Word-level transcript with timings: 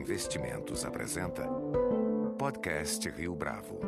Investimentos 0.00 0.82
apresenta 0.86 1.42
Podcast 2.38 3.06
Rio 3.10 3.34
Bravo. 3.34 3.78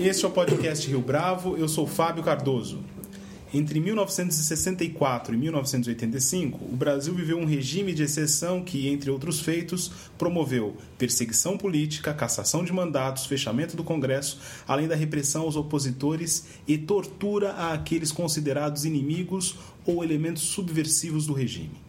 Este 0.00 0.24
é 0.24 0.28
o 0.28 0.32
Podcast 0.32 0.88
Rio 0.88 1.00
Bravo, 1.00 1.56
eu 1.56 1.68
sou 1.68 1.86
Fábio 1.86 2.24
Cardoso. 2.24 2.82
Entre 3.54 3.78
1964 3.78 5.32
e 5.32 5.38
1985, 5.38 6.64
o 6.64 6.76
Brasil 6.76 7.14
viveu 7.14 7.38
um 7.38 7.44
regime 7.44 7.94
de 7.94 8.02
exceção 8.02 8.64
que, 8.64 8.88
entre 8.88 9.12
outros 9.12 9.38
feitos, 9.38 9.92
promoveu 10.18 10.76
perseguição 10.98 11.56
política, 11.56 12.12
cassação 12.12 12.64
de 12.64 12.72
mandatos, 12.72 13.26
fechamento 13.26 13.76
do 13.76 13.84
Congresso, 13.84 14.40
além 14.66 14.88
da 14.88 14.96
repressão 14.96 15.42
aos 15.42 15.54
opositores 15.54 16.46
e 16.66 16.76
tortura 16.76 17.52
a 17.52 17.72
aqueles 17.72 18.10
considerados 18.10 18.84
inimigos 18.84 19.54
ou 19.86 20.02
elementos 20.02 20.42
subversivos 20.42 21.26
do 21.26 21.32
regime. 21.32 21.85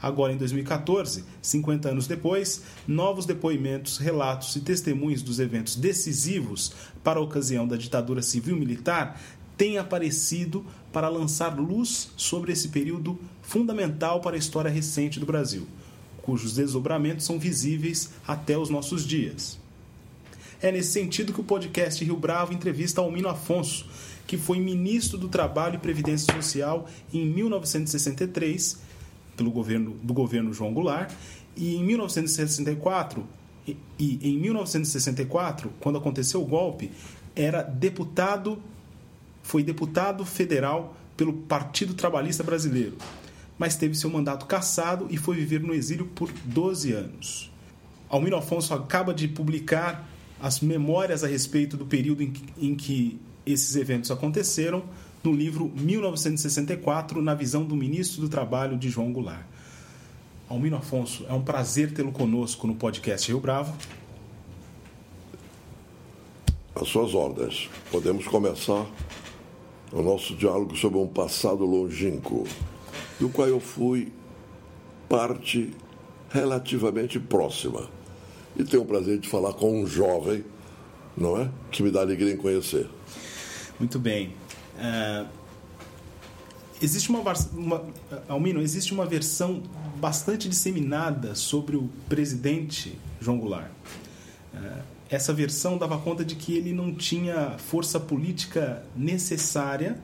Agora, 0.00 0.32
em 0.32 0.36
2014, 0.36 1.24
50 1.40 1.88
anos 1.88 2.06
depois, 2.06 2.62
novos 2.86 3.26
depoimentos, 3.26 3.98
relatos 3.98 4.54
e 4.56 4.60
testemunhos 4.60 5.22
dos 5.22 5.38
eventos 5.38 5.76
decisivos 5.76 6.72
para 7.02 7.18
a 7.18 7.22
ocasião 7.22 7.66
da 7.66 7.76
ditadura 7.76 8.22
civil-militar 8.22 9.20
têm 9.56 9.78
aparecido 9.78 10.64
para 10.92 11.08
lançar 11.08 11.58
luz 11.58 12.10
sobre 12.16 12.52
esse 12.52 12.68
período 12.68 13.18
fundamental 13.42 14.20
para 14.20 14.36
a 14.36 14.38
história 14.38 14.70
recente 14.70 15.20
do 15.20 15.26
Brasil, 15.26 15.66
cujos 16.22 16.54
desdobramentos 16.54 17.24
são 17.24 17.38
visíveis 17.38 18.10
até 18.26 18.58
os 18.58 18.70
nossos 18.70 19.06
dias. 19.06 19.58
É 20.62 20.72
nesse 20.72 20.92
sentido 20.92 21.32
que 21.32 21.40
o 21.40 21.44
podcast 21.44 22.02
Rio 22.02 22.16
Bravo 22.16 22.52
entrevista 22.54 23.00
Almino 23.00 23.28
Afonso, 23.28 23.86
que 24.26 24.38
foi 24.38 24.58
ministro 24.58 25.18
do 25.18 25.28
Trabalho 25.28 25.74
e 25.74 25.78
Previdência 25.78 26.34
Social 26.34 26.88
em 27.12 27.26
1963 27.26 28.78
pelo 29.36 29.50
governo, 29.50 29.96
do 30.02 30.12
governo 30.12 30.52
João 30.52 30.72
Goulart, 30.72 31.12
e 31.56 31.76
em 31.76 31.84
1964, 31.84 33.26
e, 33.66 33.76
e 33.98 34.30
em 34.30 34.38
1964, 34.38 35.70
quando 35.80 35.98
aconteceu 35.98 36.42
o 36.42 36.46
golpe, 36.46 36.90
era 37.34 37.62
deputado, 37.62 38.58
foi 39.42 39.62
deputado 39.62 40.24
federal 40.24 40.96
pelo 41.16 41.32
Partido 41.32 41.94
Trabalhista 41.94 42.42
Brasileiro, 42.42 42.96
mas 43.58 43.76
teve 43.76 43.94
seu 43.94 44.10
mandato 44.10 44.46
cassado 44.46 45.06
e 45.10 45.16
foi 45.16 45.36
viver 45.36 45.60
no 45.60 45.74
exílio 45.74 46.06
por 46.06 46.30
12 46.44 46.92
anos. 46.92 47.52
Almiro 48.08 48.36
Afonso 48.36 48.74
acaba 48.74 49.14
de 49.14 49.28
publicar 49.28 50.08
as 50.40 50.60
memórias 50.60 51.24
a 51.24 51.26
respeito 51.26 51.76
do 51.76 51.86
período 51.86 52.22
em 52.22 52.30
que, 52.30 52.44
em 52.58 52.74
que 52.74 53.20
esses 53.46 53.76
eventos 53.76 54.10
aconteceram, 54.10 54.84
no 55.24 55.32
livro 55.32 55.72
1964, 55.74 57.22
na 57.22 57.34
visão 57.34 57.64
do 57.64 57.74
ministro 57.74 58.20
do 58.20 58.28
Trabalho 58.28 58.76
de 58.76 58.90
João 58.90 59.10
Goulart. 59.10 59.46
Almino 60.48 60.76
Afonso, 60.76 61.24
é 61.26 61.32
um 61.32 61.40
prazer 61.40 61.92
tê-lo 61.94 62.12
conosco 62.12 62.66
no 62.66 62.74
podcast 62.74 63.26
Rio 63.28 63.40
Bravo. 63.40 63.74
Às 66.74 66.88
suas 66.88 67.14
ordens. 67.14 67.70
Podemos 67.90 68.26
começar 68.26 68.86
o 69.90 70.02
nosso 70.02 70.36
diálogo 70.36 70.76
sobre 70.76 70.98
um 70.98 71.06
passado 71.06 71.64
longínquo, 71.64 72.44
do 73.18 73.30
qual 73.30 73.48
eu 73.48 73.60
fui 73.60 74.12
parte 75.08 75.72
relativamente 76.28 77.18
próxima. 77.18 77.88
E 78.56 78.62
tenho 78.62 78.82
o 78.82 78.86
prazer 78.86 79.18
de 79.18 79.28
falar 79.28 79.54
com 79.54 79.80
um 79.80 79.86
jovem, 79.86 80.44
não 81.16 81.40
é? 81.40 81.50
Que 81.70 81.82
me 81.82 81.90
dá 81.90 82.02
alegria 82.02 82.34
em 82.34 82.36
conhecer. 82.36 82.86
Muito 83.80 83.98
bem. 83.98 84.44
É, 84.78 85.24
existe 86.80 87.10
uma, 87.10 87.20
uma 87.52 87.84
Almino, 88.28 88.60
existe 88.60 88.92
uma 88.92 89.06
versão 89.06 89.62
bastante 89.96 90.48
disseminada 90.48 91.34
sobre 91.34 91.76
o 91.76 91.88
presidente 92.08 92.98
João 93.20 93.38
Goulart. 93.38 93.70
É, 94.54 94.82
essa 95.10 95.32
versão 95.32 95.78
dava 95.78 95.98
conta 95.98 96.24
de 96.24 96.34
que 96.34 96.56
ele 96.56 96.72
não 96.72 96.94
tinha 96.94 97.56
força 97.58 98.00
política 98.00 98.82
necessária 98.96 99.98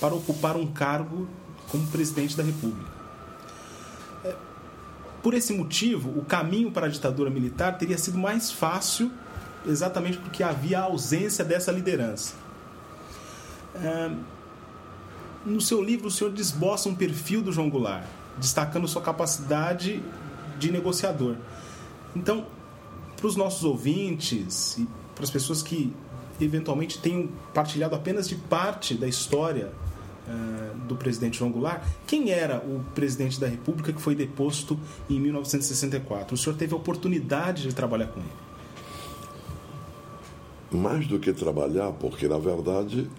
para 0.00 0.14
ocupar 0.14 0.56
um 0.56 0.66
cargo 0.66 1.28
como 1.70 1.86
presidente 1.86 2.36
da 2.36 2.42
República. 2.42 3.02
Por 5.22 5.34
esse 5.34 5.52
motivo, 5.52 6.18
o 6.18 6.24
caminho 6.24 6.72
para 6.72 6.86
a 6.86 6.90
ditadura 6.90 7.30
militar 7.30 7.78
teria 7.78 7.96
sido 7.96 8.18
mais 8.18 8.50
fácil, 8.50 9.10
exatamente 9.64 10.18
porque 10.18 10.42
havia 10.42 10.80
a 10.80 10.82
ausência 10.82 11.44
dessa 11.44 11.70
liderança. 11.70 12.34
No 15.44 15.60
seu 15.60 15.82
livro, 15.82 16.08
o 16.08 16.10
senhor 16.10 16.32
desboça 16.32 16.88
um 16.88 16.94
perfil 16.94 17.42
do 17.42 17.52
João 17.52 17.68
Goulart, 17.68 18.04
destacando 18.38 18.86
sua 18.86 19.02
capacidade 19.02 20.02
de 20.58 20.70
negociador. 20.70 21.36
Então, 22.14 22.46
para 23.16 23.26
os 23.26 23.36
nossos 23.36 23.64
ouvintes 23.64 24.78
e 24.78 24.86
para 25.14 25.24
as 25.24 25.30
pessoas 25.30 25.62
que 25.62 25.92
eventualmente 26.40 26.98
tenham 26.98 27.28
partilhado 27.52 27.94
apenas 27.94 28.28
de 28.28 28.36
parte 28.36 28.94
da 28.94 29.08
história 29.08 29.72
do 30.86 30.94
presidente 30.94 31.38
João 31.38 31.50
Goulart, 31.50 31.82
quem 32.06 32.30
era 32.30 32.58
o 32.58 32.84
presidente 32.94 33.40
da 33.40 33.48
República 33.48 33.92
que 33.92 34.00
foi 34.00 34.14
deposto 34.14 34.78
em 35.10 35.18
1964? 35.18 36.34
O 36.34 36.38
senhor 36.38 36.56
teve 36.56 36.72
a 36.74 36.76
oportunidade 36.76 37.62
de 37.62 37.74
trabalhar 37.74 38.06
com 38.06 38.20
ele? 38.20 38.28
Mais 40.82 41.06
do 41.06 41.18
que 41.18 41.32
trabalhar, 41.32 41.90
porque 41.92 42.28
na 42.28 42.38
verdade 42.38 43.10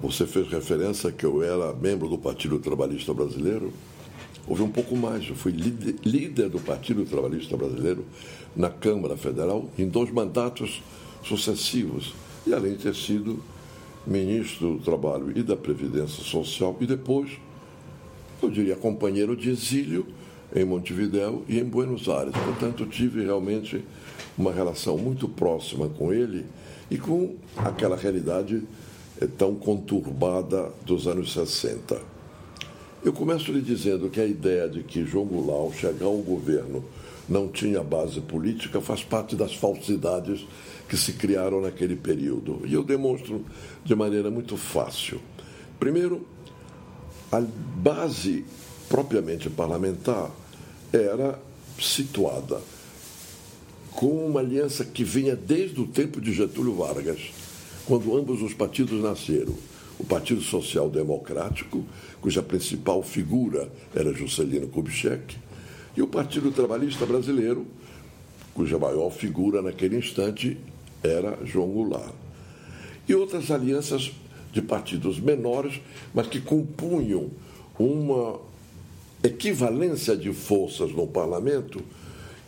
você 0.00 0.26
fez 0.26 0.48
referência 0.48 1.10
que 1.10 1.26
eu 1.26 1.42
era 1.42 1.72
membro 1.72 2.08
do 2.08 2.16
Partido 2.16 2.58
Trabalhista 2.58 3.12
Brasileiro. 3.12 3.72
Houve 4.46 4.62
um 4.62 4.70
pouco 4.70 4.96
mais. 4.96 5.28
Eu 5.28 5.34
fui 5.34 5.52
líder 5.52 6.48
do 6.48 6.60
Partido 6.60 7.04
Trabalhista 7.04 7.56
Brasileiro 7.56 8.04
na 8.54 8.70
Câmara 8.70 9.16
Federal 9.16 9.68
em 9.76 9.88
dois 9.88 10.10
mandatos 10.12 10.82
sucessivos. 11.24 12.14
E 12.46 12.54
além 12.54 12.72
de 12.74 12.84
ter 12.84 12.94
sido 12.94 13.42
ministro 14.06 14.74
do 14.74 14.78
Trabalho 14.78 15.36
e 15.36 15.42
da 15.42 15.56
Previdência 15.56 16.22
Social 16.22 16.76
e 16.80 16.86
depois, 16.86 17.32
eu 18.40 18.50
diria, 18.50 18.76
companheiro 18.76 19.36
de 19.36 19.50
exílio 19.50 20.06
em 20.54 20.64
Montevidéu 20.64 21.42
e 21.48 21.58
em 21.58 21.64
Buenos 21.64 22.08
Aires. 22.08 22.32
Portanto, 22.32 22.86
tive 22.86 23.24
realmente 23.24 23.84
uma 24.36 24.52
relação 24.52 24.96
muito 24.96 25.28
próxima 25.28 25.88
com 25.88 26.12
ele 26.12 26.46
e 26.88 26.96
com 26.96 27.34
aquela 27.56 27.96
realidade 27.96 28.62
tão 29.26 29.54
conturbada 29.54 30.70
dos 30.84 31.06
anos 31.06 31.32
60. 31.32 32.00
Eu 33.04 33.12
começo 33.12 33.52
lhe 33.52 33.60
dizendo 33.60 34.10
que 34.10 34.20
a 34.20 34.26
ideia 34.26 34.68
de 34.68 34.82
que 34.82 35.04
João 35.04 35.24
Goulart, 35.24 35.78
chegar 35.78 36.06
ao 36.06 36.18
governo, 36.18 36.84
não 37.28 37.48
tinha 37.48 37.82
base 37.82 38.20
política 38.20 38.80
faz 38.80 39.04
parte 39.04 39.36
das 39.36 39.54
falsidades 39.54 40.46
que 40.88 40.96
se 40.96 41.12
criaram 41.12 41.60
naquele 41.60 41.94
período. 41.94 42.62
E 42.64 42.72
eu 42.72 42.82
demonstro 42.82 43.44
de 43.84 43.94
maneira 43.94 44.30
muito 44.30 44.56
fácil. 44.56 45.20
Primeiro, 45.78 46.26
a 47.30 47.40
base 47.40 48.44
propriamente 48.88 49.50
parlamentar 49.50 50.30
era 50.92 51.38
situada 51.78 52.60
com 53.92 54.26
uma 54.26 54.40
aliança 54.40 54.84
que 54.84 55.04
vinha 55.04 55.36
desde 55.36 55.80
o 55.80 55.86
tempo 55.86 56.20
de 56.20 56.32
Getúlio 56.32 56.74
Vargas 56.74 57.30
quando 57.88 58.14
ambos 58.14 58.42
os 58.42 58.52
partidos 58.52 59.02
nasceram. 59.02 59.54
O 59.98 60.04
Partido 60.04 60.42
Social 60.42 60.90
Democrático, 60.90 61.82
cuja 62.20 62.42
principal 62.42 63.02
figura 63.02 63.72
era 63.94 64.12
Juscelino 64.12 64.68
Kubitschek, 64.68 65.36
e 65.96 66.02
o 66.02 66.06
Partido 66.06 66.52
Trabalhista 66.52 67.06
Brasileiro, 67.06 67.66
cuja 68.52 68.78
maior 68.78 69.10
figura 69.10 69.62
naquele 69.62 69.96
instante 69.96 70.58
era 71.02 71.38
João 71.44 71.68
Goulart. 71.68 72.12
E 73.08 73.14
outras 73.14 73.50
alianças 73.50 74.12
de 74.52 74.60
partidos 74.60 75.18
menores, 75.18 75.80
mas 76.12 76.26
que 76.26 76.40
compunham 76.40 77.30
uma 77.78 78.38
equivalência 79.24 80.14
de 80.14 80.30
forças 80.32 80.92
no 80.92 81.06
parlamento 81.06 81.82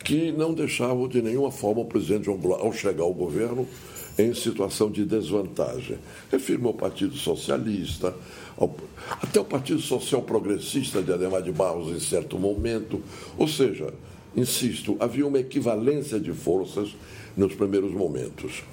que 0.03 0.31
não 0.31 0.53
deixavam 0.53 1.07
de 1.07 1.21
nenhuma 1.21 1.51
forma 1.51 1.81
o 1.81 1.85
presidente 1.85 2.25
João 2.25 2.37
Goulart, 2.37 2.63
ao 2.63 2.71
chegar 2.71 3.03
ao 3.03 3.13
governo, 3.13 3.67
em 4.17 4.33
situação 4.33 4.89
de 4.89 5.05
desvantagem. 5.05 5.97
Refiro 6.31 6.67
ao 6.67 6.73
Partido 6.73 7.15
Socialista, 7.15 8.15
até 9.21 9.39
o 9.39 9.45
Partido 9.45 9.81
Social 9.81 10.21
Progressista 10.21 11.01
de 11.01 11.11
Ademar 11.11 11.41
de 11.41 11.51
Barros 11.51 11.89
em 11.89 11.99
certo 11.99 12.37
momento. 12.37 13.01
Ou 13.37 13.47
seja, 13.47 13.93
insisto, 14.35 14.95
havia 14.99 15.25
uma 15.25 15.39
equivalência 15.39 16.19
de 16.19 16.31
forças 16.33 16.95
nos 17.35 17.53
primeiros 17.55 17.91
momentos. 17.91 18.63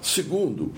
Segundo, 0.00 0.72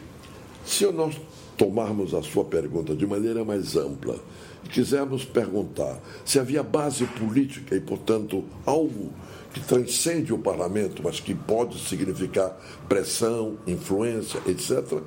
se 0.64 0.86
nós 0.86 1.16
tomarmos 1.56 2.14
a 2.14 2.22
sua 2.22 2.44
pergunta 2.44 2.94
de 2.94 3.06
maneira 3.06 3.44
mais 3.44 3.76
ampla 3.76 4.18
e 4.64 4.68
quisermos 4.68 5.24
perguntar 5.24 6.00
se 6.24 6.38
havia 6.38 6.62
base 6.62 7.04
política 7.04 7.76
e, 7.76 7.80
portanto, 7.80 8.44
algo 8.64 9.12
que 9.52 9.60
transcende 9.60 10.32
o 10.32 10.38
parlamento, 10.38 11.02
mas 11.02 11.20
que 11.20 11.34
pode 11.34 11.78
significar 11.80 12.56
pressão, 12.88 13.58
influência, 13.66 14.40
etc., 14.46 15.00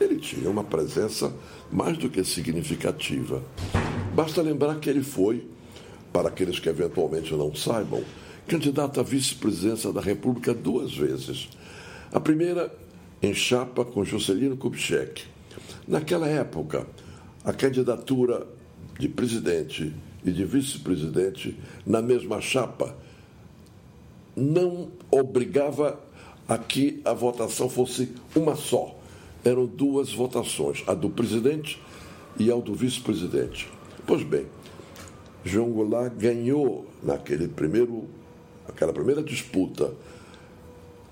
ele 0.00 0.16
tinha 0.16 0.48
uma 0.48 0.64
presença 0.64 1.32
mais 1.70 1.98
do 1.98 2.08
que 2.08 2.24
significativa. 2.24 3.42
Basta 4.14 4.40
lembrar 4.40 4.80
que 4.80 4.88
ele 4.88 5.02
foi, 5.02 5.46
para 6.12 6.28
aqueles 6.28 6.58
que 6.58 6.68
eventualmente 6.68 7.34
não 7.34 7.54
saibam, 7.54 8.02
candidato 8.48 8.98
à 8.98 9.02
vice-presidência 9.02 9.92
da 9.92 10.00
República 10.00 10.54
duas 10.54 10.96
vezes. 10.96 11.48
A 12.10 12.18
primeira 12.18 12.74
em 13.22 13.34
chapa 13.34 13.84
com 13.84 14.04
Juscelino 14.04 14.56
Kubitschek. 14.56 15.24
Naquela 15.86 16.26
época, 16.26 16.86
a 17.44 17.52
candidatura 17.52 18.46
de 18.98 19.08
presidente 19.08 19.94
e 20.24 20.30
de 20.30 20.44
vice-presidente 20.44 21.58
na 21.86 22.00
mesma 22.00 22.40
chapa 22.40 22.96
não 24.36 24.88
obrigava 25.10 26.00
a 26.48 26.58
que 26.58 27.00
a 27.04 27.12
votação 27.12 27.68
fosse 27.68 28.12
uma 28.34 28.56
só. 28.56 28.96
Eram 29.44 29.66
duas 29.66 30.12
votações, 30.12 30.82
a 30.86 30.94
do 30.94 31.08
presidente 31.08 31.80
e 32.38 32.50
a 32.50 32.56
do 32.56 32.74
vice-presidente. 32.74 33.68
Pois 34.06 34.22
bem, 34.22 34.46
João 35.44 35.70
Goulart 35.70 36.12
ganhou 36.14 36.86
naquele 37.02 37.48
primeiro, 37.48 38.04
aquela 38.68 38.92
primeira 38.92 39.22
disputa 39.22 39.92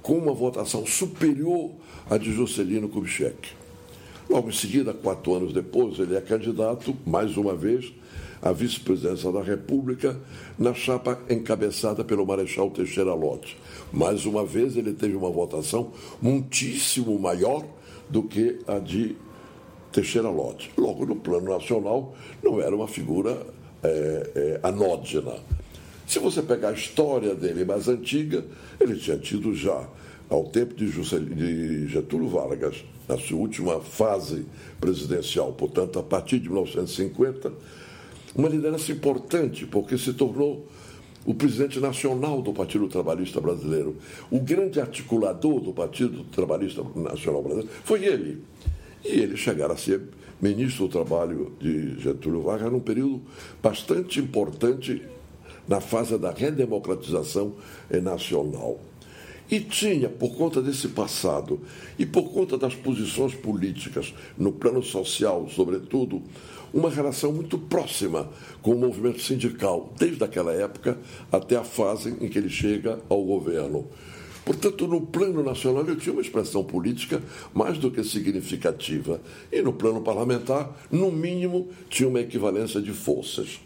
com 0.03 0.19
uma 0.19 0.33
votação 0.33 0.87
superior 0.87 1.71
à 2.11 2.19
de 2.19 2.33
Juscelino 2.33 2.89
Kubitschek. 2.89 3.51
Logo 4.29 4.49
em 4.49 4.53
seguida, 4.53 4.93
quatro 4.93 5.35
anos 5.35 5.53
depois, 5.53 5.99
ele 5.99 6.17
é 6.17 6.21
candidato, 6.21 6.95
mais 7.07 7.37
uma 7.37 7.55
vez, 7.55 7.93
à 8.41 8.53
vice-presidência 8.53 9.31
da 9.33 9.43
República 9.43 10.17
na 10.59 10.73
chapa 10.75 11.19
encabeçada 11.29 12.05
pelo 12.05 12.27
Marechal 12.27 12.71
Teixeira 12.71 13.15
Lott. 13.15 13.57
Mais 13.93 14.27
uma 14.27 14.45
vez, 14.45 14.77
ele 14.77 14.93
teve 14.93 15.17
uma 15.17 15.31
votação 15.31 15.93
muitíssimo 16.21 17.19
maior 17.19 17.65
do 18.09 18.23
que 18.23 18.59
a 18.67 18.79
de 18.79 19.17
Teixeira 19.93 20.29
Lott. 20.29 20.71
Logo, 20.77 21.05
no 21.07 21.17
plano 21.17 21.51
nacional, 21.51 22.15
não 22.43 22.61
era 22.61 22.75
uma 22.75 22.89
figura 22.89 23.47
é, 23.83 24.31
é, 24.35 24.61
anódina. 24.63 25.35
Se 26.07 26.19
você 26.19 26.43
pegar 26.43 26.71
a 26.71 26.73
história 26.73 27.35
dele 27.35 27.65
mais 27.65 27.89
antiga, 27.89 28.45
ele 28.81 28.97
tinha 28.97 29.19
tido 29.19 29.55
já, 29.55 29.87
ao 30.29 30.45
tempo 30.45 30.75
de 30.75 31.87
Getúlio 31.89 32.29
Vargas, 32.29 32.85
na 33.09 33.19
sua 33.19 33.39
última 33.39 33.81
fase 33.81 34.47
presidencial, 34.81 35.53
portanto, 35.53 35.99
a 35.99 36.03
partir 36.03 36.39
de 36.39 36.49
1950, 36.49 37.53
uma 38.35 38.49
liderança 38.49 38.93
importante, 38.93 39.67
porque 39.67 39.97
se 39.97 40.13
tornou 40.13 40.67
o 41.25 41.35
presidente 41.35 41.79
nacional 41.79 42.41
do 42.41 42.53
Partido 42.53 42.89
Trabalhista 42.89 43.41
Brasileiro, 43.41 43.97
o 44.31 44.41
grande 44.41 44.81
articulador 44.81 45.61
do 45.61 45.73
Partido 45.73 46.25
Trabalhista 46.25 46.83
Nacional 46.95 47.43
Brasileiro, 47.43 47.71
foi 47.85 48.05
ele. 48.05 48.43
E 49.05 49.09
ele 49.09 49.37
chegar 49.37 49.71
a 49.71 49.77
ser 49.77 50.01
ministro 50.41 50.87
do 50.87 50.93
Trabalho 50.93 51.53
de 51.61 52.01
Getúlio 52.01 52.43
Vargas 52.43 52.73
num 52.73 52.81
período 52.81 53.21
bastante 53.63 54.21
importante 54.21 55.03
na 55.67 55.81
fase 55.81 56.17
da 56.17 56.31
redemocratização 56.31 57.53
nacional. 58.03 58.81
E 59.51 59.61
tinha, 59.61 60.09
por 60.09 60.37
conta 60.37 60.61
desse 60.61 60.89
passado 60.89 61.61
e 61.99 62.05
por 62.05 62.33
conta 62.33 62.59
das 62.59 62.75
posições 62.75 63.35
políticas 63.35 64.15
no 64.37 64.53
plano 64.53 64.83
social, 64.83 65.49
sobretudo, 65.49 66.23
uma 66.73 66.91
relação 66.91 67.33
muito 67.33 67.59
próxima 67.59 68.29
com 68.63 68.73
o 68.73 68.79
movimento 68.79 69.21
sindical, 69.21 69.93
desde 69.99 70.23
aquela 70.23 70.53
época 70.53 70.99
até 71.31 71.57
a 71.57 71.65
fase 71.65 72.17
em 72.21 72.29
que 72.29 72.39
ele 72.39 72.51
chega 72.51 72.99
ao 73.09 73.23
governo. 73.23 73.87
Portanto, 74.45 74.87
no 74.87 75.03
plano 75.03 75.43
nacional, 75.43 75.83
ele 75.83 75.97
tinha 75.97 76.13
uma 76.13 76.23
expressão 76.23 76.65
política 76.65 77.23
mais 77.53 77.77
do 77.77 77.91
que 77.91 78.03
significativa. 78.03 79.21
E 79.53 79.61
no 79.61 79.75
plano 79.75 80.01
parlamentar, 80.01 80.75
no 80.91 81.13
mínimo, 81.13 81.69
tinha 81.91 82.09
uma 82.09 82.21
equivalência 82.21 82.81
de 82.81 82.93
forças. 82.93 83.61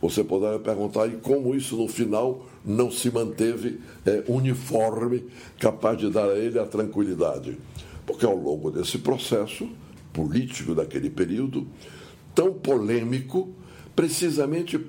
Você 0.00 0.24
poderia 0.24 0.58
perguntar 0.58 1.06
e 1.06 1.16
como 1.18 1.54
isso 1.54 1.76
no 1.76 1.86
final 1.86 2.46
não 2.64 2.90
se 2.90 3.10
manteve 3.10 3.78
é, 4.06 4.24
uniforme, 4.26 5.24
capaz 5.58 5.98
de 5.98 6.10
dar 6.10 6.30
a 6.30 6.38
ele 6.38 6.58
a 6.58 6.64
tranquilidade. 6.64 7.58
Porque 8.06 8.24
ao 8.24 8.36
longo 8.36 8.70
desse 8.70 8.96
processo 8.96 9.68
político 10.14 10.74
daquele 10.74 11.10
período, 11.10 11.66
tão 12.34 12.54
polêmico, 12.54 13.50
precisamente 13.94 14.80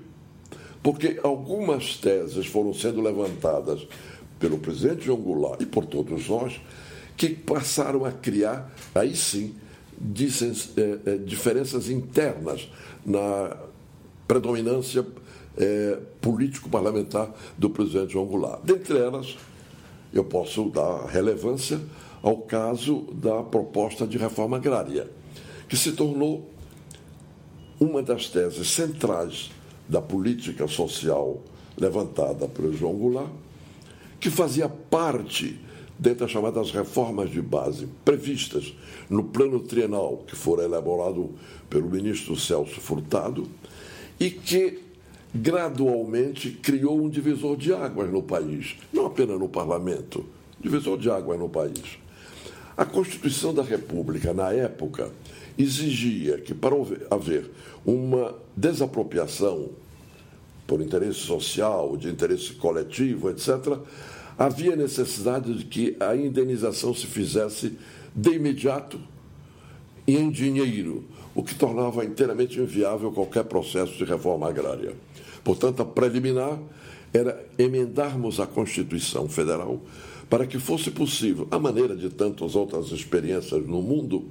porque 0.82 1.20
algumas 1.24 1.98
teses 1.98 2.46
foram 2.46 2.72
sendo 2.72 3.02
levantadas 3.02 3.86
pelo 4.40 4.60
presidente 4.60 5.06
João 5.06 5.20
Goulart 5.20 5.60
e 5.60 5.66
por 5.66 5.86
todos 5.86 6.30
nós, 6.30 6.62
que 7.18 7.30
passaram 7.30 8.06
a 8.06 8.12
criar, 8.12 8.72
aí 8.94 9.16
sim, 9.16 9.56
é, 10.78 11.12
é, 11.12 11.18
diferenças 11.18 11.90
internas 11.90 12.70
na 13.04 13.58
predominância 14.28 15.04
é, 15.58 16.00
político-parlamentar 16.22 17.34
do 17.58 17.70
presidente 17.70 18.14
João 18.14 18.26
Goulart. 18.26 18.62
Dentre 18.64 18.98
elas, 18.98 19.38
eu 20.14 20.24
posso 20.24 20.70
dar 20.70 21.06
relevância 21.08 21.80
ao 22.22 22.38
caso 22.38 23.08
da 23.14 23.42
proposta 23.44 24.06
de 24.06 24.18
reforma 24.18 24.58
agrária, 24.58 25.10
que 25.68 25.78
se 25.78 25.92
tornou 25.94 26.50
uma 27.80 28.02
das 28.02 28.30
teses 28.30 28.70
centrais 28.70 29.52
da 29.88 30.02
política 30.02 30.68
social 30.68 31.42
levantada 31.78 32.48
por 32.48 32.74
João 32.74 32.94
Goulart, 32.94 33.30
que 34.20 34.30
fazia 34.30 34.70
parte 34.70 35.60
dentre 35.98 36.26
as 36.26 36.32
chamadas 36.32 36.72
reformas 36.72 37.30
de 37.30 37.42
base 37.42 37.88
previstas 38.04 38.74
no 39.10 39.24
plano 39.24 39.60
trienal 39.60 40.24
que 40.28 40.36
fora 40.36 40.64
elaborado 40.64 41.32
pelo 41.70 41.90
ministro 41.90 42.36
Celso 42.36 42.82
Furtado 42.82 43.48
e 44.20 44.30
que 44.30 44.80
gradualmente 45.34 46.52
criou 46.52 47.02
um 47.02 47.10
divisor 47.10 47.58
de 47.58 47.74
águas 47.74 48.10
no 48.10 48.24
país, 48.24 48.78
não 48.94 49.06
apenas 49.06 49.38
no 49.38 49.50
parlamento, 49.50 50.26
divisor 50.60 50.98
de 50.98 51.10
águas 51.10 51.38
no 51.38 51.50
país. 51.50 52.00
A 52.78 52.86
Constituição 52.86 53.54
da 53.54 53.64
República, 53.64 54.34
na 54.34 54.52
época, 54.52 55.12
exigia 55.58 56.38
que, 56.38 56.54
para 56.54 56.76
haver 57.10 57.50
uma 57.86 58.36
desapropriação 58.56 59.70
por 60.68 60.82
interesse 60.82 61.20
social, 61.20 61.96
de 61.96 62.10
interesse 62.10 62.54
coletivo, 62.54 63.30
etc., 63.30 63.78
havia 64.38 64.76
necessidade 64.76 65.54
de 65.54 65.66
que 65.66 65.96
a 66.00 66.16
indenização 66.16 66.94
se 66.94 67.06
fizesse 67.06 67.78
de 68.14 68.32
imediato 68.32 69.00
e 70.08 70.16
em 70.18 70.30
dinheiro, 70.30 71.04
o 71.34 71.44
que 71.44 71.56
tornava 71.56 72.06
inteiramente 72.06 72.60
inviável 72.60 73.12
qualquer 73.12 73.44
processo 73.44 73.94
de 73.98 74.06
reforma 74.06 74.48
agrária. 74.48 74.94
Portanto, 75.44 75.82
a 75.82 75.86
preliminar 75.86 76.60
era 77.14 77.46
emendarmos 77.58 78.40
a 78.40 78.48
Constituição 78.48 79.28
Federal 79.28 79.82
para 80.30 80.46
que 80.48 80.60
fosse 80.60 80.92
possível, 80.92 81.48
à 81.52 81.60
maneira 81.60 81.96
de 81.96 82.10
tantas 82.10 82.56
outras 82.56 82.92
experiências 82.92 83.66
no 83.66 83.82
mundo, 83.82 84.26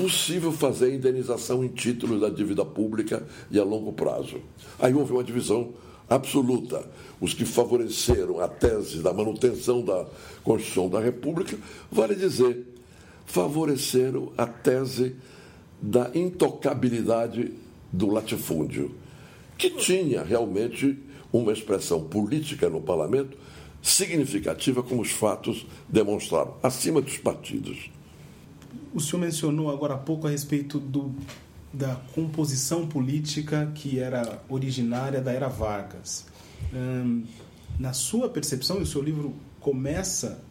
possível 0.00 0.50
fazer 0.50 0.86
a 0.86 0.94
indenização 0.94 1.62
em 1.62 1.68
títulos 1.68 2.22
da 2.22 2.30
dívida 2.30 2.64
pública 2.64 3.26
e 3.50 3.58
a 3.58 3.64
longo 3.64 3.92
prazo. 3.92 4.38
Aí 4.78 4.94
houve 4.94 5.12
uma 5.12 5.22
divisão 5.22 5.74
absoluta. 6.08 6.82
Os 7.20 7.34
que 7.34 7.44
favoreceram 7.44 8.40
a 8.40 8.48
tese 8.48 9.02
da 9.02 9.12
manutenção 9.12 9.84
da 9.84 10.06
Constituição 10.42 10.88
da 10.88 11.00
República, 11.00 11.58
vale 11.92 12.14
dizer, 12.14 12.66
favoreceram 13.26 14.32
a 14.38 14.46
tese 14.46 15.16
da 15.82 16.10
intocabilidade 16.14 17.52
do 17.92 18.10
latifúndio, 18.10 18.94
que 19.58 19.68
tinha 19.68 20.22
realmente 20.22 20.98
uma 21.30 21.52
expressão 21.52 22.04
política 22.04 22.70
no 22.70 22.80
parlamento 22.80 23.36
significativa, 23.82 24.82
como 24.82 25.02
os 25.02 25.10
fatos 25.10 25.66
demonstraram, 25.88 26.54
acima 26.62 27.02
dos 27.02 27.18
partidos. 27.18 27.90
O 28.92 29.00
senhor 29.00 29.20
mencionou 29.20 29.70
agora 29.70 29.94
há 29.94 29.98
pouco 29.98 30.26
a 30.26 30.30
respeito 30.30 30.78
do, 30.78 31.14
da 31.72 31.94
composição 32.14 32.86
política 32.86 33.70
que 33.74 33.98
era 33.98 34.42
originária 34.48 35.20
da 35.20 35.32
era 35.32 35.48
Vargas. 35.48 36.26
Hum, 36.74 37.24
na 37.78 37.92
sua 37.92 38.28
percepção, 38.28 38.78
e 38.78 38.82
o 38.82 38.86
seu 38.86 39.00
livro 39.00 39.34
começa 39.60 40.42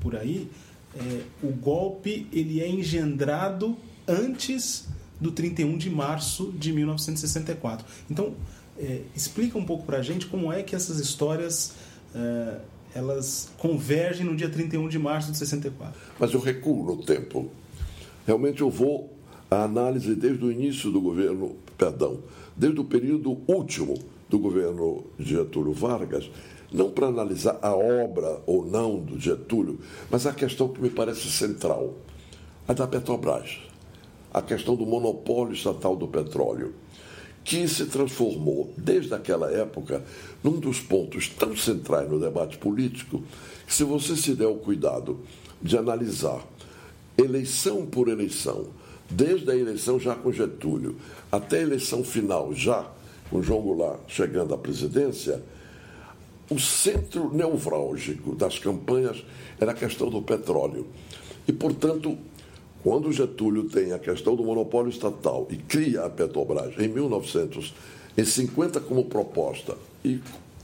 por 0.00 0.16
aí, 0.16 0.50
é, 0.96 1.22
o 1.42 1.48
golpe 1.48 2.26
ele 2.32 2.60
é 2.60 2.68
engendrado 2.68 3.76
antes 4.06 4.88
do 5.20 5.30
31 5.30 5.76
de 5.76 5.90
março 5.90 6.52
de 6.52 6.72
1964. 6.72 7.86
Então, 8.10 8.34
é, 8.78 9.02
explica 9.14 9.58
um 9.58 9.64
pouco 9.64 9.84
para 9.84 9.98
a 9.98 10.02
gente 10.02 10.26
como 10.26 10.52
é 10.52 10.62
que 10.62 10.74
essas 10.74 10.98
histórias 10.98 11.74
é, 12.14 12.60
elas 12.94 13.50
convergem 13.58 14.24
no 14.24 14.34
dia 14.34 14.48
31 14.48 14.88
de 14.88 14.98
março 14.98 15.30
de 15.30 15.38
64. 15.38 16.00
Mas 16.18 16.32
eu 16.32 16.40
recuo 16.40 16.84
no 16.84 17.02
tempo. 17.04 17.50
Realmente 18.26 18.60
eu 18.60 18.70
vou 18.70 19.12
à 19.50 19.64
análise 19.64 20.14
desde 20.14 20.44
o 20.44 20.52
início 20.52 20.90
do 20.90 21.00
governo, 21.00 21.56
perdão, 21.76 22.20
desde 22.56 22.80
o 22.80 22.84
período 22.84 23.38
último 23.46 23.94
do 24.28 24.38
governo 24.38 25.04
Getúlio 25.18 25.72
Vargas, 25.72 26.30
não 26.72 26.90
para 26.90 27.08
analisar 27.08 27.58
a 27.60 27.74
obra 27.74 28.40
ou 28.46 28.64
não 28.64 28.98
do 28.98 29.18
Getúlio, 29.18 29.80
mas 30.10 30.26
a 30.26 30.32
questão 30.32 30.68
que 30.68 30.80
me 30.80 30.90
parece 30.90 31.28
central, 31.30 31.94
a 32.68 32.72
da 32.72 32.86
Petrobras 32.86 33.70
a 34.32 34.40
questão 34.40 34.76
do 34.76 34.86
monopólio 34.86 35.52
estatal 35.52 35.96
do 35.96 36.06
petróleo, 36.06 36.74
que 37.42 37.66
se 37.66 37.86
transformou, 37.86 38.72
desde 38.76 39.12
aquela 39.14 39.50
época, 39.50 40.04
num 40.42 40.58
dos 40.58 40.78
pontos 40.78 41.28
tão 41.28 41.56
centrais 41.56 42.08
no 42.08 42.20
debate 42.20 42.58
político, 42.58 43.22
que 43.66 43.74
se 43.74 43.82
você 43.82 44.14
se 44.14 44.34
der 44.34 44.46
o 44.46 44.56
cuidado 44.56 45.20
de 45.60 45.76
analisar 45.76 46.46
eleição 47.16 47.86
por 47.86 48.08
eleição, 48.08 48.66
desde 49.10 49.50
a 49.50 49.56
eleição 49.56 49.98
já 49.98 50.14
com 50.14 50.32
Getúlio 50.32 50.96
até 51.30 51.58
a 51.58 51.62
eleição 51.62 52.04
final 52.04 52.52
já 52.54 52.88
com 53.30 53.42
João 53.42 53.60
Goulart 53.60 54.00
chegando 54.08 54.54
à 54.54 54.58
presidência, 54.58 55.42
o 56.50 56.58
centro 56.58 57.32
nevrálgico 57.32 58.34
das 58.34 58.58
campanhas 58.58 59.24
era 59.60 59.70
a 59.70 59.74
questão 59.74 60.10
do 60.10 60.20
petróleo. 60.20 60.86
E, 61.46 61.52
portanto, 61.52 62.18
quando 62.82 63.12
Getúlio 63.12 63.68
tem 63.68 63.92
a 63.92 63.98
questão 63.98 64.34
do 64.34 64.42
monopólio 64.42 64.90
estatal 64.90 65.46
e 65.50 65.56
cria 65.56 66.04
a 66.04 66.10
Petrobras 66.10 66.74
em 66.78 66.88
1950 66.88 68.80
como 68.80 69.04
proposta 69.04 69.76
e 70.04 70.18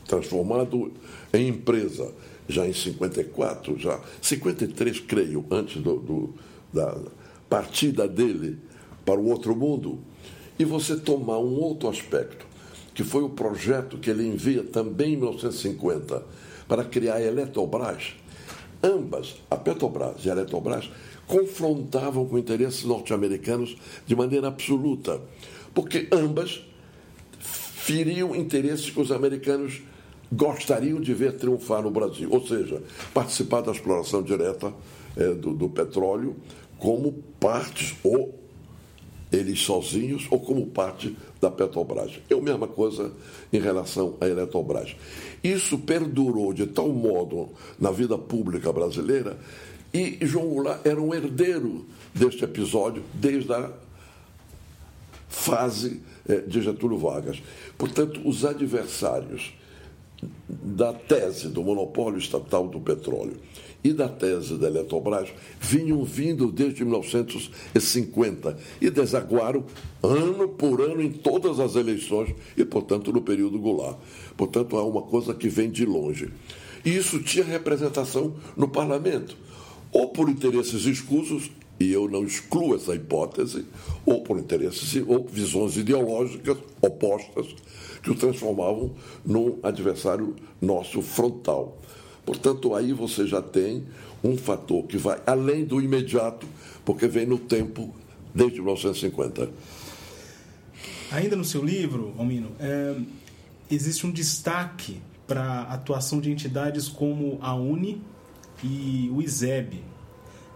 transformado 0.08 0.92
em 1.32 1.48
empresa 1.48 2.10
já 2.48 2.66
em 2.66 2.72
54, 2.72 3.78
já. 3.78 4.00
53, 4.20 5.00
creio, 5.00 5.44
antes 5.50 5.82
do, 5.82 5.98
do, 5.98 6.34
da 6.72 6.96
partida 7.48 8.08
dele 8.08 8.58
para 9.04 9.20
o 9.20 9.28
outro 9.28 9.54
mundo, 9.54 9.98
e 10.58 10.64
você 10.64 10.96
tomar 10.96 11.38
um 11.38 11.54
outro 11.60 11.88
aspecto, 11.88 12.46
que 12.94 13.04
foi 13.04 13.22
o 13.22 13.28
projeto 13.28 13.98
que 13.98 14.10
ele 14.10 14.26
envia 14.26 14.62
também 14.62 15.14
em 15.14 15.16
1950 15.16 16.24
para 16.66 16.84
criar 16.84 17.14
a 17.14 17.22
Eletrobras, 17.22 18.14
ambas, 18.82 19.36
a 19.50 19.56
Petrobras 19.56 20.24
e 20.24 20.30
a 20.30 20.32
Eletrobras, 20.32 20.90
confrontavam 21.26 22.26
com 22.26 22.38
interesses 22.38 22.84
norte-americanos 22.84 23.76
de 24.06 24.16
maneira 24.16 24.48
absoluta, 24.48 25.20
porque 25.74 26.08
ambas 26.10 26.64
feriam 27.38 28.34
interesses 28.34 28.90
que 28.90 29.00
os 29.00 29.12
americanos 29.12 29.82
gostariam 30.32 31.00
de 31.00 31.14
ver 31.14 31.36
triunfar 31.36 31.82
no 31.82 31.90
Brasil, 31.90 32.28
ou 32.30 32.46
seja, 32.46 32.82
participar 33.14 33.60
da 33.60 33.72
exploração 33.72 34.22
direta 34.22 34.72
é, 35.16 35.32
do, 35.32 35.54
do 35.54 35.68
petróleo 35.68 36.36
como 36.78 37.12
partes 37.40 37.94
ou 38.02 38.46
eles 39.32 39.60
sozinhos 39.60 40.26
ou 40.30 40.38
como 40.38 40.66
parte 40.66 41.16
da 41.40 41.50
Petrobras. 41.50 42.12
É 42.30 42.34
a 42.34 42.40
mesma 42.40 42.68
coisa 42.68 43.12
em 43.52 43.60
relação 43.60 44.16
à 44.20 44.26
Eletrobras. 44.26 44.94
Isso 45.42 45.78
perdurou 45.78 46.52
de 46.52 46.66
tal 46.66 46.88
modo 46.88 47.50
na 47.78 47.90
vida 47.90 48.16
pública 48.16 48.72
brasileira 48.72 49.38
e 49.92 50.18
João 50.22 50.48
Goulart 50.48 50.84
era 50.84 51.00
um 51.00 51.14
herdeiro 51.14 51.86
deste 52.14 52.44
episódio 52.44 53.02
desde 53.14 53.52
a 53.52 53.70
fase 55.28 56.02
eh, 56.28 56.42
de 56.46 56.60
Getúlio 56.60 56.98
Vargas. 56.98 57.42
Portanto, 57.76 58.20
os 58.24 58.44
adversários 58.44 59.55
da 60.48 60.92
tese 60.92 61.48
do 61.48 61.62
monopólio 61.62 62.18
estatal 62.18 62.66
do 62.68 62.80
petróleo 62.80 63.36
e 63.84 63.92
da 63.92 64.08
tese 64.08 64.56
da 64.56 64.66
Eletrobras 64.66 65.28
vinham 65.60 66.02
vindo 66.04 66.50
desde 66.50 66.84
1950 66.84 68.58
e 68.80 68.90
desaguaram 68.90 69.64
ano 70.02 70.48
por 70.48 70.80
ano 70.80 71.00
em 71.00 71.12
todas 71.12 71.60
as 71.60 71.76
eleições 71.76 72.34
e, 72.56 72.64
portanto, 72.64 73.12
no 73.12 73.22
período 73.22 73.58
Goulart. 73.58 73.96
Portanto, 74.36 74.76
há 74.76 74.84
uma 74.84 75.02
coisa 75.02 75.34
que 75.34 75.48
vem 75.48 75.70
de 75.70 75.86
longe. 75.86 76.30
E 76.84 76.96
isso 76.96 77.22
tinha 77.22 77.44
representação 77.44 78.34
no 78.56 78.68
parlamento, 78.68 79.36
ou 79.92 80.08
por 80.08 80.28
interesses 80.28 80.84
escusos, 80.84 81.50
e 81.78 81.92
eu 81.92 82.08
não 82.08 82.24
excluo 82.24 82.74
essa 82.74 82.94
hipótese, 82.94 83.66
ou 84.04 84.22
por 84.22 84.38
interesses 84.38 85.02
ou 85.06 85.26
visões 85.26 85.76
ideológicas 85.76 86.56
opostas 86.80 87.54
que 88.02 88.10
o 88.10 88.14
transformavam 88.14 88.94
num 89.24 89.58
adversário 89.62 90.34
nosso 90.60 91.02
frontal. 91.02 91.78
Portanto, 92.24 92.74
aí 92.74 92.92
você 92.92 93.26
já 93.26 93.42
tem 93.42 93.84
um 94.22 94.36
fator 94.36 94.84
que 94.84 94.96
vai 94.96 95.20
além 95.26 95.64
do 95.64 95.80
imediato, 95.80 96.46
porque 96.84 97.06
vem 97.06 97.26
no 97.26 97.38
tempo 97.38 97.94
desde 98.34 98.56
1950. 98.60 99.50
Ainda 101.10 101.36
no 101.36 101.44
seu 101.44 101.64
livro, 101.64 102.14
Almino, 102.18 102.50
é, 102.58 102.96
existe 103.70 104.06
um 104.06 104.10
destaque 104.10 105.00
para 105.26 105.42
a 105.42 105.74
atuação 105.74 106.20
de 106.20 106.30
entidades 106.30 106.88
como 106.88 107.38
a 107.40 107.54
UNE 107.54 108.00
e 108.62 109.10
o 109.12 109.22
ISEB. 109.22 109.82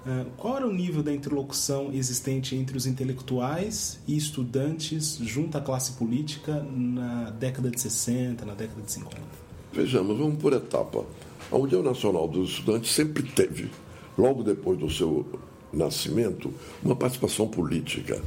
É, 0.07 0.25
qual 0.37 0.57
era 0.57 0.67
o 0.67 0.73
nível 0.73 1.03
da 1.03 1.13
interlocução 1.13 1.91
existente 1.93 2.57
entre 2.57 2.77
os 2.77 2.87
intelectuais 2.87 3.99
e 4.09 4.17
estudantes 4.17 5.19
junto 5.21 5.59
à 5.59 5.61
classe 5.61 5.93
política 5.93 6.65
na 6.73 7.31
década 7.31 7.71
de 7.71 7.79
60, 7.81 8.45
na 8.47 8.55
década 8.55 8.81
de 8.81 8.91
50? 8.93 9.17
Vejamos, 9.73 10.17
vamos 10.17 10.41
por 10.41 10.53
etapa. 10.55 11.05
A 11.53 11.57
União 11.57 11.83
Nacional 11.83 12.27
dos 12.27 12.51
Estudantes 12.51 12.93
sempre 12.93 13.23
teve, 13.23 13.71
logo 14.17 14.43
depois 14.43 14.79
do 14.79 14.89
seu 14.89 15.27
nascimento, 15.73 16.53
uma 16.83 16.97
participação 16.97 17.47
política. 17.47 18.21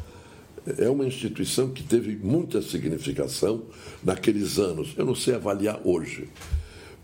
É 0.77 0.89
uma 0.89 1.06
instituição 1.06 1.70
que 1.70 1.84
teve 1.84 2.15
muita 2.15 2.62
significação 2.62 3.63
naqueles 4.03 4.60
anos. 4.60 4.94
Eu 4.96 5.06
não 5.06 5.15
sei 5.15 5.36
avaliar 5.36 5.82
hoje, 5.84 6.30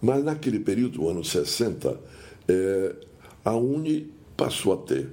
mas 0.02 0.24
naquele 0.24 0.60
período, 0.60 1.10
anos 1.10 1.30
60, 1.32 2.00
é, 2.48 2.96
a 3.44 3.56
Uni 3.56 4.19
passou 4.40 4.72
a 4.72 4.78
ter, 4.78 5.10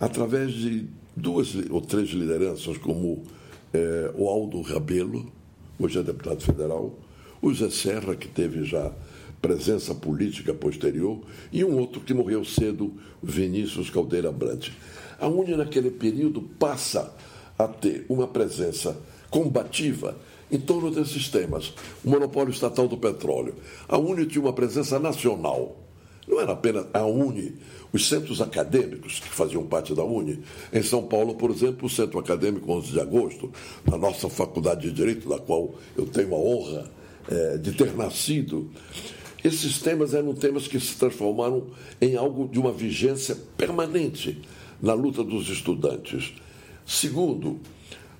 através 0.00 0.52
de 0.52 0.86
duas 1.14 1.54
ou 1.70 1.80
três 1.80 2.08
lideranças, 2.10 2.76
como 2.78 3.22
é, 3.72 4.10
o 4.16 4.28
Aldo 4.28 4.60
Rabelo, 4.60 5.30
hoje 5.78 6.00
é 6.00 6.02
deputado 6.02 6.42
federal, 6.42 6.92
o 7.40 7.54
Zé 7.54 7.70
Serra, 7.70 8.16
que 8.16 8.26
teve 8.26 8.64
já 8.64 8.92
presença 9.40 9.94
política 9.94 10.52
posterior, 10.52 11.20
e 11.52 11.62
um 11.62 11.78
outro 11.78 12.00
que 12.00 12.12
morreu 12.12 12.44
cedo, 12.44 12.92
Vinícius 13.22 13.88
Caldeira 13.88 14.32
Brant. 14.32 14.70
A 15.20 15.28
Uni, 15.28 15.54
naquele 15.54 15.92
período, 15.92 16.42
passa 16.42 17.14
a 17.56 17.68
ter 17.68 18.04
uma 18.08 18.26
presença 18.26 18.98
combativa 19.30 20.18
em 20.50 20.58
torno 20.58 20.90
desses 20.90 21.28
temas. 21.28 21.72
O 22.04 22.10
monopólio 22.10 22.52
estatal 22.52 22.88
do 22.88 22.96
petróleo. 22.96 23.54
A 23.88 23.96
Uni 23.96 24.26
tinha 24.26 24.42
uma 24.42 24.52
presença 24.52 24.98
nacional. 24.98 25.85
Não 26.26 26.40
era 26.40 26.52
apenas 26.52 26.86
a 26.92 27.04
Uni, 27.04 27.54
os 27.92 28.08
centros 28.08 28.40
acadêmicos 28.40 29.20
que 29.20 29.28
faziam 29.28 29.64
parte 29.64 29.94
da 29.94 30.02
Uni. 30.02 30.40
Em 30.72 30.82
São 30.82 31.02
Paulo, 31.02 31.34
por 31.34 31.50
exemplo, 31.50 31.86
o 31.86 31.90
Centro 31.90 32.18
Acadêmico 32.18 32.70
11 32.72 32.92
de 32.92 33.00
Agosto, 33.00 33.52
na 33.88 33.96
nossa 33.96 34.28
Faculdade 34.28 34.82
de 34.82 34.92
Direito, 34.92 35.28
da 35.28 35.38
qual 35.38 35.74
eu 35.96 36.06
tenho 36.06 36.34
a 36.34 36.38
honra 36.38 36.90
é, 37.28 37.58
de 37.58 37.72
ter 37.72 37.96
nascido, 37.96 38.70
esses 39.44 39.78
temas 39.78 40.14
eram 40.14 40.34
temas 40.34 40.66
que 40.66 40.80
se 40.80 40.96
transformaram 40.96 41.68
em 42.00 42.16
algo 42.16 42.48
de 42.48 42.58
uma 42.58 42.72
vigência 42.72 43.36
permanente 43.56 44.42
na 44.82 44.92
luta 44.92 45.22
dos 45.22 45.48
estudantes. 45.48 46.34
Segundo, 46.84 47.60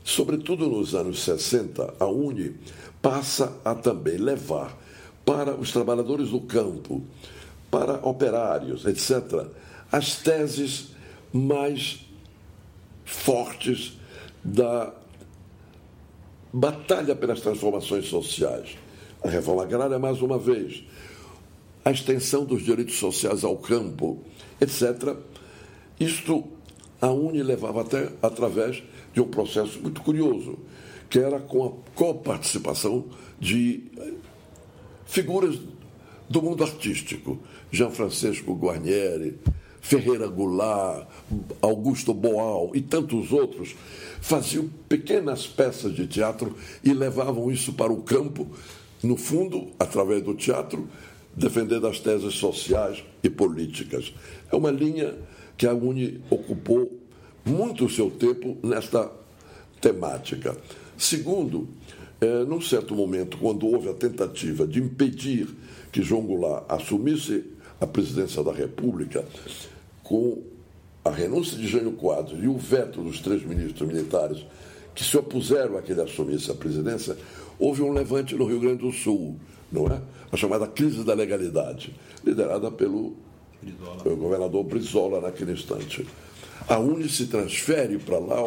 sobretudo 0.05 0.69
nos 0.69 0.95
anos 0.95 1.21
60, 1.25 1.95
a 1.99 2.07
Uni 2.07 2.55
passa 3.03 3.57
a 3.65 3.75
também 3.75 4.17
levar 4.17 4.79
para 5.25 5.57
os 5.57 5.73
trabalhadores 5.73 6.31
do 6.31 6.41
campo, 6.41 7.03
para 7.71 7.95
operários, 8.07 8.85
etc., 8.85 9.47
as 9.91 10.17
teses 10.17 10.89
mais 11.33 12.07
fortes 13.05 13.99
da 14.43 14.93
batalha 16.53 17.15
pelas 17.15 17.41
transformações 17.41 18.07
sociais. 18.07 18.77
A 19.23 19.29
reforma 19.29 19.63
agrária, 19.63 19.99
mais 19.99 20.23
uma 20.23 20.39
vez, 20.39 20.85
a 21.85 21.91
extensão 21.91 22.45
dos 22.45 22.63
direitos 22.63 22.99
sociais 22.99 23.45
ao 23.45 23.57
campo, 23.57 24.23
etc. 24.61 25.17
Isto 26.01 26.45
a 27.01 27.11
UNE 27.11 27.43
levava 27.43 27.83
até 27.83 28.11
através 28.23 28.83
de 29.13 29.21
um 29.21 29.29
processo 29.29 29.81
muito 29.81 30.01
curioso, 30.03 30.59
que 31.09 31.19
era 31.19 31.39
com 31.39 31.67
a 31.67 31.71
coparticipação 31.95 33.07
de 33.39 33.85
figuras 35.05 35.59
do 36.29 36.43
mundo 36.43 36.65
artístico, 36.65 37.39
Jean 37.71 37.91
Francisco 37.91 38.55
Guarnieri, 38.55 39.39
Ferreira 39.81 40.27
Goulart, 40.27 41.07
Augusto 41.63 42.13
Boal 42.13 42.73
e 42.75 42.81
tantos 42.81 43.33
outros, 43.33 43.77
faziam 44.21 44.69
pequenas 44.89 45.47
peças 45.47 45.95
de 45.95 46.07
teatro 46.07 46.57
e 46.83 46.93
levavam 46.93 47.53
isso 47.53 47.73
para 47.73 47.93
o 47.93 48.03
campo, 48.03 48.49
no 49.03 49.17
fundo, 49.17 49.69
através 49.79 50.23
do 50.23 50.35
teatro, 50.35 50.89
defendendo 51.37 51.87
as 51.87 52.01
teses 52.01 52.35
sociais 52.35 53.05
e 53.23 53.31
políticas. 53.31 54.13
É 54.51 54.57
uma 54.57 54.71
linha 54.71 55.15
que 55.57 55.67
a 55.67 55.73
Uni 55.73 56.21
ocupou 56.31 56.99
muito 57.45 57.85
o 57.85 57.91
seu 57.91 58.11
tempo 58.11 58.59
nesta 58.65 59.11
temática. 59.81 60.57
Segundo, 60.99 61.69
é, 62.21 62.45
num 62.45 62.61
certo 62.61 62.95
momento, 62.95 63.37
quando 63.39 63.67
houve 63.67 63.89
a 63.89 63.95
tentativa 63.95 64.67
de 64.67 64.81
impedir 64.81 65.49
que 65.93 66.03
João 66.03 66.23
Goulart 66.23 66.65
assumisse 66.69 67.45
a 67.81 67.87
presidência 67.87 68.43
da 68.43 68.53
República, 68.53 69.25
com 70.03 70.43
a 71.05 71.11
renúncia 71.11 71.57
de 71.57 71.67
Jânio 71.67 71.93
Quadros 71.93 72.43
e 72.43 72.49
o 72.49 72.57
veto 72.57 73.03
dos 73.03 73.21
três 73.21 73.45
ministros 73.45 73.87
militares 73.87 74.45
que 74.95 75.05
se 75.05 75.17
opuseram 75.17 75.77
a 75.77 75.83
que 75.83 75.93
ele 75.93 76.01
assumisse 76.01 76.51
a 76.51 76.55
presidência, 76.55 77.17
houve 77.59 77.83
um 77.83 77.93
levante 77.93 78.35
no 78.35 78.47
Rio 78.47 78.61
Grande 78.61 78.79
do 78.79 78.93
Sul, 78.93 79.37
não 79.71 79.87
é? 79.89 80.01
A 80.33 80.37
chamada 80.37 80.67
crise 80.67 81.05
da 81.05 81.13
legalidade, 81.13 81.95
liderada 82.25 82.71
pelo 82.71 83.15
Brizola. 83.63 84.17
governador 84.17 84.65
Brizola 84.65 85.21
naquele 85.21 85.53
instante. 85.53 86.07
A 86.67 86.79
Uni 86.79 87.09
se 87.09 87.27
transfere 87.27 87.99
para 87.99 88.19
lá 88.19 88.43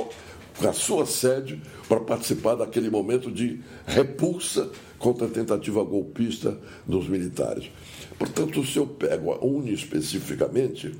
a 0.68 0.74
sua 0.74 1.06
sede 1.06 1.62
para 1.88 2.00
participar 2.02 2.56
daquele 2.56 2.90
momento 2.90 3.32
de 3.32 3.62
repulsa 3.86 4.70
contra 4.98 5.28
a 5.28 5.30
tentativa 5.30 5.84
golpista 5.84 6.58
dos 6.86 7.08
militares. 7.08 7.72
Portanto, 8.18 8.66
se 8.66 8.78
eu 8.78 8.86
pego 8.86 9.32
a 9.32 9.46
Uni 9.46 9.74
especificamente, 9.74 10.94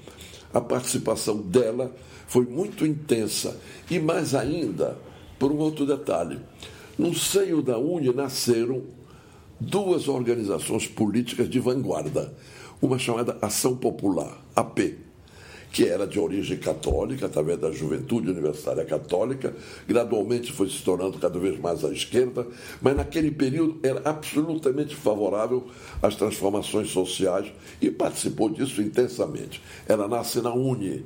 a 0.54 0.62
participação 0.62 1.38
dela 1.38 1.94
foi 2.28 2.46
muito 2.46 2.86
intensa 2.86 3.58
e 3.90 4.00
mais 4.00 4.34
ainda 4.34 4.98
por 5.38 5.52
um 5.52 5.58
outro 5.58 5.86
detalhe. 5.86 6.40
No 6.98 7.14
seio 7.14 7.62
da 7.62 7.78
Uni 7.78 8.14
nasceram 8.14 8.84
duas 9.60 10.08
organizações 10.08 10.88
políticas 10.88 11.50
de 11.50 11.60
vanguarda, 11.60 12.34
uma 12.82 12.98
chamada 12.98 13.38
Ação 13.42 13.76
Popular, 13.76 14.42
AP, 14.56 14.80
que 15.72 15.88
era 15.88 16.08
de 16.08 16.20
origem 16.20 16.58
católica, 16.58 17.28
através 17.28 17.60
da 17.60 17.72
Juventude 17.72 18.30
Universitária 18.30 18.84
Católica, 18.86 19.56
gradualmente 19.88 20.52
foi 20.52 20.70
se 20.70 20.82
tornando 20.84 21.20
cada 21.20 21.38
vez 21.38 21.60
mais 21.60 21.86
à 21.86 21.90
esquerda, 21.90 22.48
mas 22.82 22.96
naquele 22.96 23.32
período 23.32 23.80
era 23.84 24.02
absolutamente 24.04 24.96
favorável 24.96 25.68
às 26.02 26.16
transformações 26.16 26.90
sociais 26.90 27.52
e 27.82 27.92
participou 27.92 28.50
disso 28.50 28.82
intensamente. 28.82 29.62
Ela 29.88 30.08
nasce 30.08 30.42
na 30.42 30.54
UNE. 30.54 31.06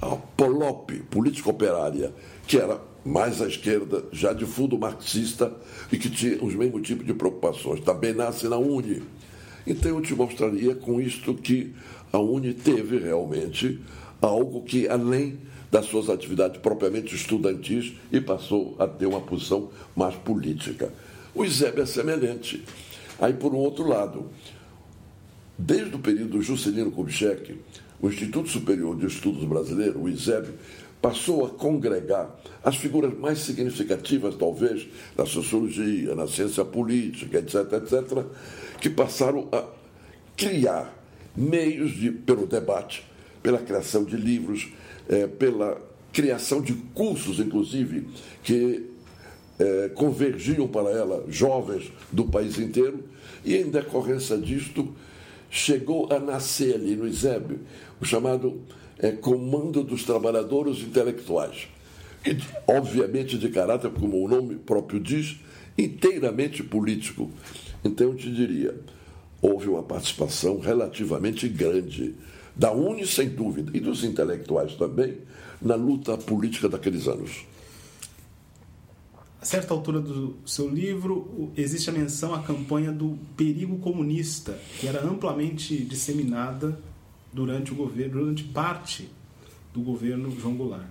A 0.00 0.14
POLOP, 0.14 0.92
Política 1.10 1.50
Operária, 1.50 2.12
que 2.46 2.58
era 2.58 2.80
mais 3.04 3.40
à 3.40 3.48
esquerda, 3.48 4.04
já 4.12 4.32
de 4.32 4.44
fundo 4.44 4.78
marxista 4.78 5.52
e 5.90 5.96
que 5.96 6.10
tinha 6.10 6.44
os 6.44 6.54
mesmos 6.54 6.86
tipos 6.86 7.06
de 7.06 7.14
preocupações, 7.14 7.80
também 7.80 8.12
nasce 8.12 8.46
na 8.48 8.58
UNE. 8.58 9.02
Então 9.66 9.90
eu 9.90 10.00
te 10.00 10.14
mostraria 10.14 10.74
com 10.74 11.00
isto 11.00 11.34
que 11.34 11.74
a 12.12 12.18
Uni 12.18 12.54
teve 12.54 12.98
realmente 12.98 13.80
algo 14.20 14.62
que, 14.62 14.88
além 14.88 15.38
das 15.70 15.86
suas 15.86 16.08
atividades 16.08 16.60
propriamente 16.60 17.14
estudantis, 17.14 17.92
e 18.10 18.20
passou 18.20 18.74
a 18.78 18.86
ter 18.86 19.06
uma 19.06 19.20
posição 19.20 19.70
mais 19.94 20.14
política. 20.16 20.92
O 21.34 21.44
ISEB 21.44 21.80
é 21.80 21.86
semelhante. 21.86 22.64
Aí, 23.20 23.34
por 23.34 23.52
um 23.52 23.58
outro 23.58 23.86
lado, 23.86 24.30
desde 25.58 25.94
o 25.94 25.98
período 25.98 26.38
do 26.38 26.42
Juscelino 26.42 26.90
Kubitschek, 26.90 27.58
o 28.00 28.08
Instituto 28.08 28.48
Superior 28.48 28.96
de 28.96 29.06
Estudos 29.06 29.44
Brasileiro, 29.44 30.00
o 30.00 30.08
ISEB, 30.08 30.48
passou 31.02 31.46
a 31.46 31.50
congregar 31.50 32.34
as 32.64 32.76
figuras 32.76 33.16
mais 33.16 33.38
significativas, 33.40 34.34
talvez, 34.36 34.88
da 35.16 35.26
sociologia, 35.26 36.14
na 36.14 36.26
ciência 36.26 36.64
política, 36.64 37.38
etc., 37.38 37.72
etc., 37.74 38.24
que 38.80 38.90
passaram 38.90 39.48
a 39.52 39.64
criar 40.36 40.97
meios 41.38 41.92
de, 41.92 42.10
pelo 42.10 42.46
debate, 42.46 43.04
pela 43.42 43.58
criação 43.58 44.04
de 44.04 44.16
livros, 44.16 44.68
é, 45.08 45.26
pela 45.26 45.80
criação 46.12 46.60
de 46.60 46.72
cursos, 46.94 47.38
inclusive, 47.38 48.08
que 48.42 48.86
é, 49.58 49.88
convergiam 49.90 50.66
para 50.66 50.90
ela 50.90 51.24
jovens 51.28 51.92
do 52.10 52.24
país 52.24 52.58
inteiro, 52.58 53.04
e 53.44 53.56
em 53.56 53.70
decorrência 53.70 54.36
disto, 54.36 54.92
chegou 55.50 56.12
a 56.12 56.18
nascer 56.18 56.74
ali 56.74 56.96
no 56.96 57.06
ISEB 57.06 57.58
o 58.00 58.04
chamado 58.04 58.60
é, 58.98 59.12
Comando 59.12 59.82
dos 59.82 60.02
Trabalhadores 60.04 60.80
Intelectuais, 60.80 61.68
e, 62.26 62.36
obviamente 62.66 63.38
de 63.38 63.48
caráter, 63.48 63.90
como 63.92 64.24
o 64.24 64.28
nome 64.28 64.56
próprio 64.56 64.98
diz, 64.98 65.36
inteiramente 65.76 66.64
político. 66.64 67.30
Então 67.84 68.08
eu 68.08 68.16
te 68.16 68.30
diria, 68.30 68.74
houve 69.40 69.68
uma 69.68 69.82
participação 69.82 70.58
relativamente 70.58 71.48
grande 71.48 72.14
da 72.54 72.72
UNE, 72.72 73.06
sem 73.06 73.28
dúvida, 73.28 73.70
e 73.76 73.80
dos 73.80 74.02
intelectuais 74.02 74.74
também, 74.74 75.18
na 75.62 75.76
luta 75.76 76.18
política 76.18 76.68
daqueles 76.68 77.06
anos. 77.06 77.46
A 79.40 79.44
certa 79.44 79.72
altura 79.72 80.00
do 80.00 80.34
seu 80.44 80.68
livro, 80.68 81.52
existe 81.56 81.88
a 81.88 81.92
menção 81.92 82.34
à 82.34 82.42
campanha 82.42 82.90
do 82.90 83.16
perigo 83.36 83.78
comunista, 83.78 84.58
que 84.80 84.88
era 84.88 85.04
amplamente 85.04 85.76
disseminada 85.84 86.78
durante 87.32 87.72
o 87.72 87.76
governo, 87.76 88.20
durante 88.20 88.42
parte 88.42 89.08
do 89.72 89.80
governo 89.80 90.28
João 90.40 90.56
Goulart. 90.56 90.88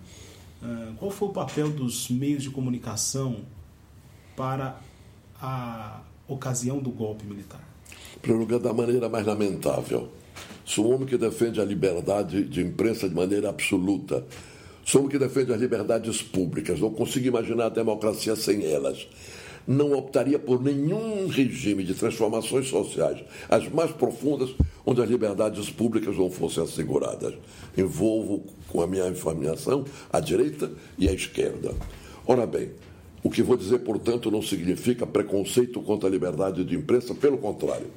Ah, 0.63 0.93
qual 0.97 1.11
foi 1.11 1.27
o 1.27 1.33
papel 1.33 1.69
dos 1.69 2.09
meios 2.09 2.41
de 2.41 2.49
comunicação 2.49 3.41
para 4.35 4.79
a 5.41 6.01
ocasião 6.25 6.79
do 6.79 6.89
golpe 6.89 7.25
militar? 7.25 7.66
Em 8.25 8.31
lugar, 8.31 8.59
da 8.59 8.73
maneira 8.73 9.07
mais 9.07 9.25
lamentável. 9.25 10.09
Sou 10.65 10.87
um 10.87 10.95
homem 10.95 11.07
que 11.07 11.17
defende 11.17 11.61
a 11.61 11.65
liberdade 11.65 12.43
de 12.43 12.61
imprensa 12.61 13.07
de 13.07 13.15
maneira 13.15 13.49
absoluta. 13.49 14.25
Sou 14.83 15.01
um 15.01 15.05
homem 15.05 15.17
que 15.17 15.25
defende 15.25 15.53
as 15.53 15.59
liberdades 15.59 16.21
públicas. 16.21 16.79
Não 16.79 16.89
consigo 16.89 17.27
imaginar 17.27 17.67
a 17.67 17.69
democracia 17.69 18.35
sem 18.35 18.65
elas. 18.65 19.07
Não 19.67 19.93
optaria 19.93 20.39
por 20.39 20.61
nenhum 20.61 21.27
regime 21.27 21.83
de 21.83 21.93
transformações 21.93 22.69
sociais, 22.69 23.21
as 23.49 23.69
mais 23.69 23.91
profundas, 23.91 24.49
onde 24.85 25.01
as 25.01 25.09
liberdades 25.09 25.69
públicas 25.69 26.17
não 26.17 26.31
fossem 26.31 26.63
asseguradas. 26.63 27.33
Envolvo 27.77 28.43
com 28.67 28.81
a 28.81 28.87
minha 28.87 29.07
informação 29.07 29.85
a 30.11 30.19
direita 30.19 30.71
e 30.97 31.07
a 31.07 31.13
esquerda. 31.13 31.73
Ora 32.25 32.47
bem, 32.47 32.71
o 33.23 33.29
que 33.29 33.43
vou 33.43 33.57
dizer, 33.57 33.79
portanto, 33.79 34.31
não 34.31 34.41
significa 34.41 35.05
preconceito 35.05 35.81
contra 35.81 36.07
a 36.07 36.11
liberdade 36.11 36.63
de 36.63 36.75
imprensa, 36.75 37.13
pelo 37.13 37.37
contrário 37.37 37.87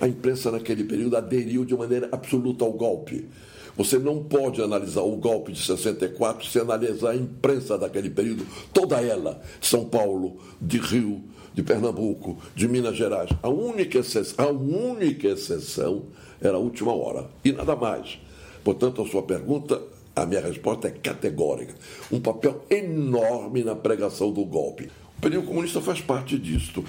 a 0.00 0.06
imprensa 0.06 0.50
naquele 0.50 0.84
período 0.84 1.16
aderiu 1.16 1.64
de 1.64 1.74
maneira 1.76 2.08
absoluta 2.12 2.64
ao 2.64 2.72
golpe. 2.72 3.28
Você 3.76 3.98
não 3.98 4.22
pode 4.24 4.62
analisar 4.62 5.02
o 5.02 5.16
golpe 5.16 5.52
de 5.52 5.62
64 5.62 6.46
sem 6.46 6.62
analisar 6.62 7.10
a 7.10 7.16
imprensa 7.16 7.76
daquele 7.76 8.08
período, 8.08 8.46
toda 8.72 9.00
ela, 9.02 9.42
de 9.60 9.66
São 9.66 9.84
Paulo, 9.84 10.38
de 10.60 10.78
Rio, 10.78 11.22
de 11.52 11.62
Pernambuco, 11.62 12.38
de 12.54 12.66
Minas 12.66 12.96
Gerais. 12.96 13.30
A 13.42 13.50
única 13.50 13.98
exceção, 13.98 14.46
a 14.46 14.50
única 14.50 15.28
exceção 15.28 16.04
era 16.40 16.56
a 16.56 16.60
última 16.60 16.94
hora, 16.94 17.26
e 17.44 17.52
nada 17.52 17.76
mais. 17.76 18.18
Portanto, 18.64 19.02
a 19.02 19.06
sua 19.06 19.22
pergunta, 19.22 19.80
a 20.14 20.24
minha 20.24 20.40
resposta 20.40 20.88
é 20.88 20.90
categórica. 20.90 21.74
Um 22.10 22.20
papel 22.20 22.64
enorme 22.70 23.62
na 23.62 23.74
pregação 23.74 24.32
do 24.32 24.44
golpe. 24.44 24.90
O 25.18 25.20
período 25.20 25.46
comunista 25.46 25.80
faz 25.80 26.00
parte 26.00 26.38
disto. 26.38 26.84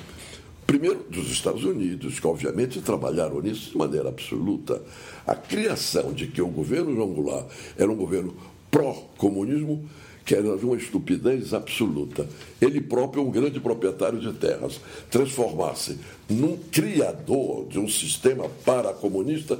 Primeiro, 0.67 1.05
dos 1.09 1.31
Estados 1.31 1.63
Unidos, 1.63 2.19
que 2.19 2.27
obviamente 2.27 2.81
trabalharam 2.81 3.39
nisso 3.39 3.71
de 3.71 3.77
maneira 3.77 4.09
absoluta. 4.09 4.83
A 5.25 5.33
criação 5.33 6.11
de 6.11 6.27
que 6.27 6.41
o 6.41 6.47
governo 6.47 6.93
João 6.93 7.13
Goulart 7.13 7.47
era 7.77 7.89
um 7.89 7.95
governo 7.95 8.35
pró-comunismo, 8.69 9.89
que 10.25 10.35
era 10.35 10.57
uma 10.57 10.75
estupidez 10.75 11.53
absoluta. 11.53 12.27
Ele 12.59 12.81
próprio 12.81 13.23
é 13.23 13.25
um 13.25 13.31
grande 13.31 13.61
proprietário 13.61 14.19
de 14.19 14.33
terras. 14.33 14.81
Transformar-se 15.09 15.99
num 16.29 16.57
criador 16.69 17.65
de 17.69 17.79
um 17.79 17.87
sistema 17.87 18.49
paracomunista, 18.65 19.57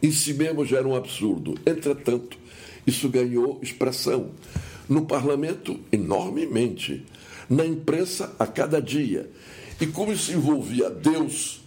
em 0.00 0.12
si 0.12 0.34
mesmo 0.34 0.64
já 0.64 0.78
era 0.78 0.86
um 0.86 0.94
absurdo. 0.94 1.58
Entretanto, 1.66 2.38
isso 2.86 3.08
ganhou 3.08 3.58
expressão. 3.60 4.30
No 4.88 5.04
parlamento, 5.04 5.80
enormemente. 5.90 7.04
Na 7.50 7.66
imprensa, 7.66 8.32
a 8.38 8.46
cada 8.46 8.80
dia. 8.80 9.28
E 9.80 9.86
como 9.86 10.12
isso 10.12 10.32
envolvia 10.32 10.88
Deus, 10.88 11.60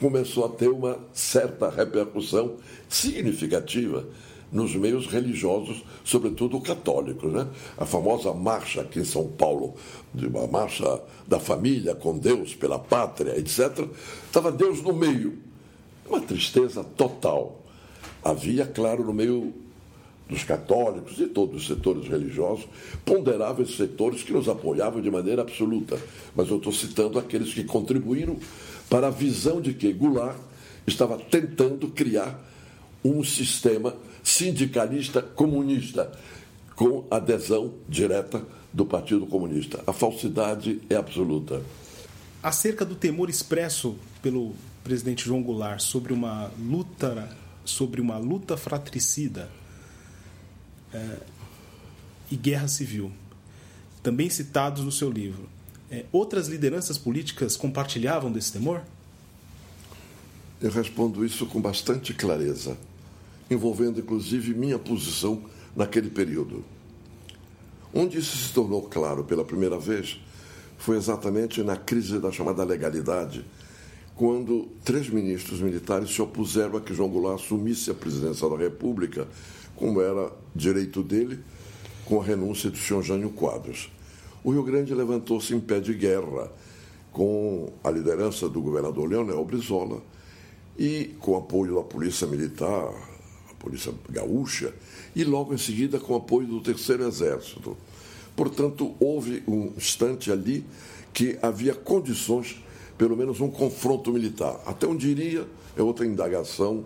começou 0.00 0.46
a 0.46 0.48
ter 0.48 0.68
uma 0.68 0.98
certa 1.12 1.68
repercussão 1.68 2.56
significativa 2.88 4.06
nos 4.50 4.74
meios 4.74 5.06
religiosos, 5.06 5.84
sobretudo 6.02 6.60
católicos. 6.60 7.32
Né? 7.32 7.46
A 7.76 7.86
famosa 7.86 8.32
marcha 8.32 8.80
aqui 8.80 9.00
em 9.00 9.04
São 9.04 9.28
Paulo, 9.28 9.74
de 10.12 10.26
uma 10.26 10.46
marcha 10.46 11.00
da 11.26 11.38
família 11.38 11.94
com 11.94 12.18
Deus, 12.18 12.54
pela 12.54 12.78
pátria, 12.78 13.38
etc., 13.38 13.86
estava 14.26 14.50
Deus 14.50 14.82
no 14.82 14.92
meio. 14.92 15.38
Uma 16.08 16.20
tristeza 16.20 16.82
total. 16.82 17.60
Havia, 18.24 18.66
claro, 18.66 19.04
no 19.04 19.12
meio 19.12 19.54
dos 20.30 20.44
católicos 20.44 21.18
e 21.18 21.26
todos 21.26 21.62
os 21.62 21.66
setores 21.66 22.08
religiosos, 22.08 22.66
ponderáveis 23.04 23.76
setores 23.76 24.22
que 24.22 24.32
nos 24.32 24.48
apoiavam 24.48 25.02
de 25.02 25.10
maneira 25.10 25.42
absoluta. 25.42 25.98
Mas 26.34 26.48
eu 26.48 26.58
estou 26.58 26.72
citando 26.72 27.18
aqueles 27.18 27.52
que 27.52 27.64
contribuíram 27.64 28.36
para 28.88 29.08
a 29.08 29.10
visão 29.10 29.60
de 29.60 29.74
que 29.74 29.92
Goulart 29.92 30.38
estava 30.86 31.18
tentando 31.18 31.88
criar 31.88 32.40
um 33.04 33.24
sistema 33.24 33.94
sindicalista 34.22 35.20
comunista 35.20 36.12
com 36.76 37.04
adesão 37.10 37.74
direta 37.88 38.42
do 38.72 38.86
Partido 38.86 39.26
Comunista. 39.26 39.82
A 39.86 39.92
falsidade 39.92 40.80
é 40.88 40.94
absoluta. 40.94 41.60
Acerca 42.42 42.84
do 42.84 42.94
temor 42.94 43.28
expresso 43.28 43.96
pelo 44.22 44.54
presidente 44.84 45.24
João 45.24 45.42
Goulart 45.42 45.80
sobre 45.80 46.12
uma 46.12 46.50
luta 46.58 47.36
sobre 47.64 48.00
uma 48.00 48.16
luta 48.16 48.56
fratricida 48.56 49.48
é, 50.92 51.16
e 52.30 52.36
guerra 52.36 52.68
civil. 52.68 53.12
também 54.02 54.30
citados 54.30 54.82
no 54.82 54.90
seu 54.90 55.10
livro. 55.10 55.46
É, 55.90 56.06
outras 56.10 56.48
lideranças 56.48 56.96
políticas 56.96 57.56
compartilhavam 57.56 58.32
desse 58.32 58.52
temor? 58.52 58.82
Eu 60.60 60.70
respondo 60.70 61.24
isso 61.24 61.46
com 61.46 61.60
bastante 61.60 62.14
clareza, 62.14 62.78
envolvendo 63.50 64.00
inclusive 64.00 64.54
minha 64.54 64.78
posição 64.78 65.42
naquele 65.74 66.08
período. 66.08 66.64
Onde 67.92 68.18
isso 68.18 68.36
se 68.36 68.52
tornou 68.52 68.82
claro 68.82 69.24
pela 69.24 69.44
primeira 69.44 69.78
vez 69.78 70.18
foi 70.78 70.96
exatamente 70.96 71.62
na 71.62 71.76
crise 71.76 72.18
da 72.18 72.30
chamada 72.32 72.64
legalidade, 72.64 73.44
quando 74.14 74.68
três 74.84 75.08
ministros 75.10 75.60
militares 75.60 76.10
se 76.10 76.22
opuseram 76.22 76.76
a 76.76 76.80
que 76.80 76.94
João 76.94 77.08
Goulart 77.08 77.40
assumisse 77.40 77.90
a 77.90 77.94
presidência 77.94 78.48
da 78.48 78.56
República, 78.56 79.26
como 79.80 80.02
era 80.02 80.30
direito 80.54 81.02
dele, 81.02 81.40
com 82.04 82.20
a 82.20 82.24
renúncia 82.24 82.70
do 82.70 82.76
senhor 82.76 83.02
Jânio 83.02 83.30
Quadros. 83.30 83.90
O 84.44 84.50
Rio 84.50 84.62
Grande 84.62 84.94
levantou-se 84.94 85.54
em 85.54 85.58
pé 85.58 85.80
de 85.80 85.94
guerra 85.94 86.52
com 87.10 87.72
a 87.82 87.90
liderança 87.90 88.46
do 88.46 88.60
governador 88.60 89.08
Leonel 89.08 89.42
Brizola 89.42 90.02
e 90.78 91.14
com 91.18 91.34
apoio 91.34 91.76
da 91.76 91.82
Polícia 91.82 92.26
Militar, 92.26 92.92
a 93.50 93.54
Polícia 93.54 93.92
Gaúcha, 94.10 94.74
e 95.16 95.24
logo 95.24 95.54
em 95.54 95.58
seguida 95.58 95.98
com 95.98 96.14
apoio 96.14 96.46
do 96.46 96.60
Terceiro 96.60 97.08
Exército. 97.08 97.74
Portanto, 98.36 98.94
houve 99.00 99.42
um 99.48 99.72
instante 99.78 100.30
ali 100.30 100.64
que 101.12 101.38
havia 101.40 101.74
condições, 101.74 102.62
pelo 102.98 103.16
menos 103.16 103.40
um 103.40 103.50
confronto 103.50 104.12
militar. 104.12 104.60
Até 104.66 104.86
onde 104.86 105.08
iria 105.08 105.48
é 105.74 105.82
outra 105.82 106.04
indagação 106.04 106.84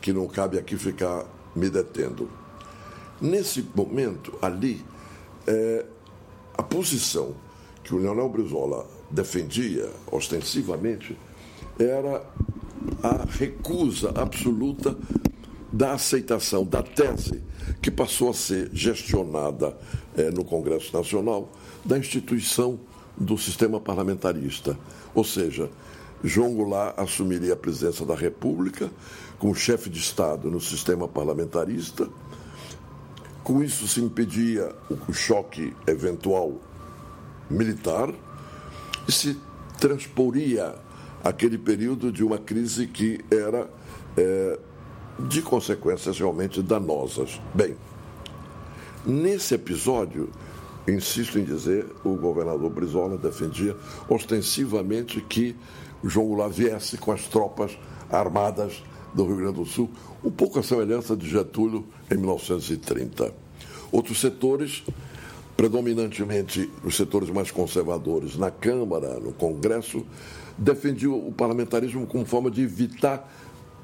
que 0.00 0.12
não 0.12 0.28
cabe 0.28 0.58
aqui 0.58 0.76
ficar 0.76 1.26
me 1.54 1.70
detendo. 1.70 2.28
Nesse 3.20 3.64
momento, 3.74 4.36
ali, 4.42 4.84
é, 5.46 5.84
a 6.56 6.62
posição 6.62 7.34
que 7.82 7.94
o 7.94 7.98
Leonel 7.98 8.28
Brizola 8.28 8.86
defendia 9.10 9.90
ostensivamente 10.10 11.16
era 11.78 12.24
a 13.02 13.24
recusa 13.28 14.12
absoluta 14.14 14.96
da 15.72 15.94
aceitação 15.94 16.64
da 16.64 16.82
tese 16.82 17.42
que 17.82 17.90
passou 17.90 18.30
a 18.30 18.34
ser 18.34 18.70
gestionada 18.72 19.76
eh, 20.16 20.30
no 20.30 20.44
Congresso 20.44 20.96
Nacional 20.96 21.50
da 21.84 21.98
instituição 21.98 22.78
do 23.16 23.36
sistema 23.36 23.80
parlamentarista. 23.80 24.78
Ou 25.14 25.24
seja, 25.24 25.68
João 26.22 26.54
Goulart 26.54 26.94
assumiria 26.96 27.54
a 27.54 27.56
presidência 27.56 28.06
da 28.06 28.14
República 28.14 28.90
como 29.44 29.54
chefe 29.54 29.90
de 29.90 29.98
Estado 29.98 30.50
no 30.50 30.58
sistema 30.58 31.06
parlamentarista. 31.06 32.08
Com 33.42 33.62
isso 33.62 33.86
se 33.86 34.00
impedia 34.00 34.74
o 35.06 35.12
choque 35.12 35.76
eventual 35.86 36.58
militar 37.50 38.10
e 39.06 39.12
se 39.12 39.38
transporia 39.78 40.74
aquele 41.22 41.58
período 41.58 42.10
de 42.10 42.24
uma 42.24 42.38
crise 42.38 42.86
que 42.86 43.22
era 43.30 43.68
é, 44.16 44.58
de 45.28 45.42
consequências 45.42 46.18
realmente 46.18 46.62
danosas. 46.62 47.38
Bem, 47.52 47.76
nesse 49.04 49.54
episódio, 49.54 50.30
insisto 50.88 51.38
em 51.38 51.44
dizer, 51.44 51.84
o 52.02 52.16
governador 52.16 52.70
Brizola 52.70 53.18
defendia 53.18 53.76
ostensivamente 54.08 55.20
que 55.20 55.54
o 56.02 56.08
João 56.08 56.28
Goulart 56.28 56.50
viesse 56.50 56.96
com 56.96 57.12
as 57.12 57.28
tropas 57.28 57.78
armadas 58.10 58.82
do 59.14 59.24
Rio 59.24 59.36
Grande 59.36 59.54
do 59.54 59.64
Sul, 59.64 59.88
um 60.22 60.30
pouco 60.30 60.58
a 60.58 60.62
semelhança 60.62 61.16
de 61.16 61.28
Getúlio 61.28 61.86
em 62.10 62.16
1930. 62.16 63.32
Outros 63.92 64.20
setores, 64.20 64.82
predominantemente 65.56 66.68
os 66.82 66.96
setores 66.96 67.30
mais 67.30 67.50
conservadores 67.50 68.36
na 68.36 68.50
Câmara, 68.50 69.20
no 69.20 69.32
Congresso, 69.32 70.04
defendiam 70.58 71.16
o 71.16 71.32
parlamentarismo 71.32 72.06
como 72.06 72.24
forma 72.24 72.50
de 72.50 72.62
evitar 72.62 73.32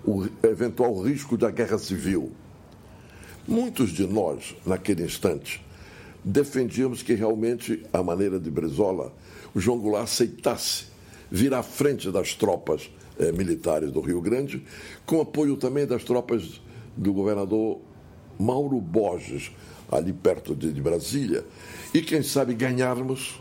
o 0.05 0.27
eventual 0.43 1.01
risco 1.01 1.37
da 1.37 1.51
guerra 1.51 1.79
civil. 1.79 2.33
Muitos 3.47 3.91
de 3.91 4.07
nós, 4.07 4.57
naquele 4.67 5.05
instante, 5.05 5.65
defendíamos 6.25 7.03
que 7.03 7.15
realmente, 7.15 7.85
a 7.93 8.03
maneira 8.03 8.39
de 8.39 8.51
Brizola, 8.51 9.13
o 9.55 9.61
João 9.61 9.79
Goulart 9.79 10.05
aceitasse 10.05 10.87
vir 11.31 11.55
à 11.55 11.63
frente 11.63 12.11
das 12.11 12.35
tropas 12.35 12.91
eh, 13.21 13.33
militares 13.33 13.93
do 13.93 14.01
Rio 14.01 14.21
Grande, 14.21 14.65
com 15.05 15.21
apoio 15.21 15.57
também 15.57 15.87
das 15.87 16.03
tropas 16.03 16.61
do 16.97 17.13
governador 17.13 17.81
Mauro 18.39 18.81
Borges, 18.81 19.53
ali 19.93 20.13
perto 20.13 20.55
de, 20.55 20.73
de 20.73 20.81
Brasília, 20.81 21.45
e 21.93 22.01
quem 22.01 22.23
sabe 22.23 22.55
ganharmos 22.55 23.39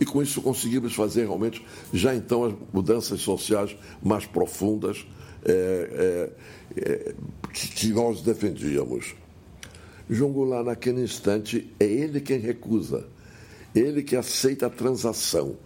e 0.00 0.04
com 0.04 0.22
isso 0.22 0.40
conseguimos 0.40 0.94
fazer 0.94 1.22
realmente 1.22 1.64
já 1.92 2.14
então 2.14 2.44
as 2.44 2.54
mudanças 2.72 3.20
sociais 3.20 3.76
mais 4.00 4.24
profundas 4.24 5.04
é, 5.44 6.30
é, 6.76 6.80
é, 6.80 7.14
que 7.52 7.88
nós 7.88 8.22
defendíamos. 8.22 9.16
João 10.08 10.32
Goulart, 10.32 10.64
naquele 10.64 11.02
instante, 11.02 11.68
é 11.80 11.84
ele 11.84 12.20
quem 12.20 12.38
recusa, 12.38 13.08
ele 13.74 14.02
que 14.02 14.14
aceita 14.14 14.66
a 14.66 14.70
transação 14.70 15.56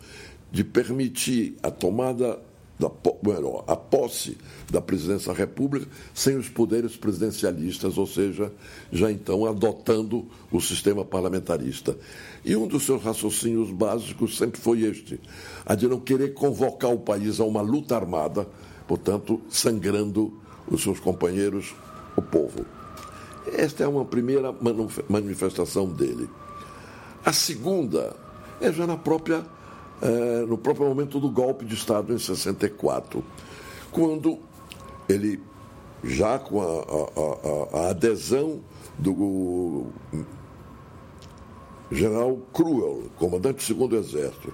de 0.51 0.65
permitir 0.65 1.57
a 1.62 1.71
tomada 1.71 2.41
da, 2.88 3.73
a 3.73 3.77
posse 3.77 4.37
da 4.71 4.81
presidência 4.81 5.33
da 5.33 5.38
República 5.38 5.87
sem 6.14 6.37
os 6.37 6.49
poderes 6.49 6.97
presidencialistas, 6.97 7.99
ou 7.99 8.07
seja, 8.07 8.53
já 8.90 9.11
então 9.11 9.47
adotando 9.47 10.27
o 10.51 10.61
sistema 10.61 11.05
parlamentarista. 11.05 11.97
E 12.45 12.57
um 12.57 12.66
dos 12.66 12.85
seus 12.85 13.03
raciocínios 13.03 13.71
básicos 13.71 14.37
sempre 14.37 14.61
foi 14.61 14.83
este: 14.83 15.21
a 15.64 15.75
de 15.75 15.87
não 15.88 16.01
querer 16.01 16.35
convocar 16.35 16.92
o 16.92 16.99
país 16.99 17.40
a 17.40 17.45
uma 17.45 17.62
luta 17.62 17.95
armada 17.97 18.47
portanto, 18.92 19.40
sangrando 19.49 20.33
os 20.68 20.83
seus 20.83 21.01
companheiros, 21.01 21.75
o 22.14 22.21
povo. 22.21 22.64
Esta 23.47 23.85
é 23.85 23.88
uma 23.88 24.05
primeira 24.05 24.55
manifestação 25.09 25.87
dele. 25.87 26.29
A 27.25 27.33
segunda 27.33 28.14
é 28.61 28.71
já 28.71 28.87
na 28.87 28.97
própria, 28.97 29.45
eh, 30.03 30.45
no 30.47 30.59
próprio 30.59 30.87
momento 30.87 31.19
do 31.19 31.31
golpe 31.31 31.65
de 31.65 31.75
Estado 31.75 32.12
em 32.12 32.19
64, 32.19 33.25
quando 33.91 34.38
ele, 35.09 35.41
já 36.03 36.38
com 36.38 36.61
a, 36.61 36.67
a, 36.67 37.79
a, 37.79 37.85
a 37.87 37.91
adesão 37.91 38.61
do 38.99 39.87
general 41.91 42.38
Cruel, 42.53 43.05
comandante 43.17 43.57
do 43.57 43.62
segundo 43.62 43.97
exército, 43.97 44.53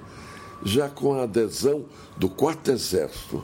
já 0.64 0.88
com 0.88 1.14
a 1.14 1.22
adesão 1.22 1.84
do 2.16 2.28
quarto 2.28 2.70
exército 2.70 3.42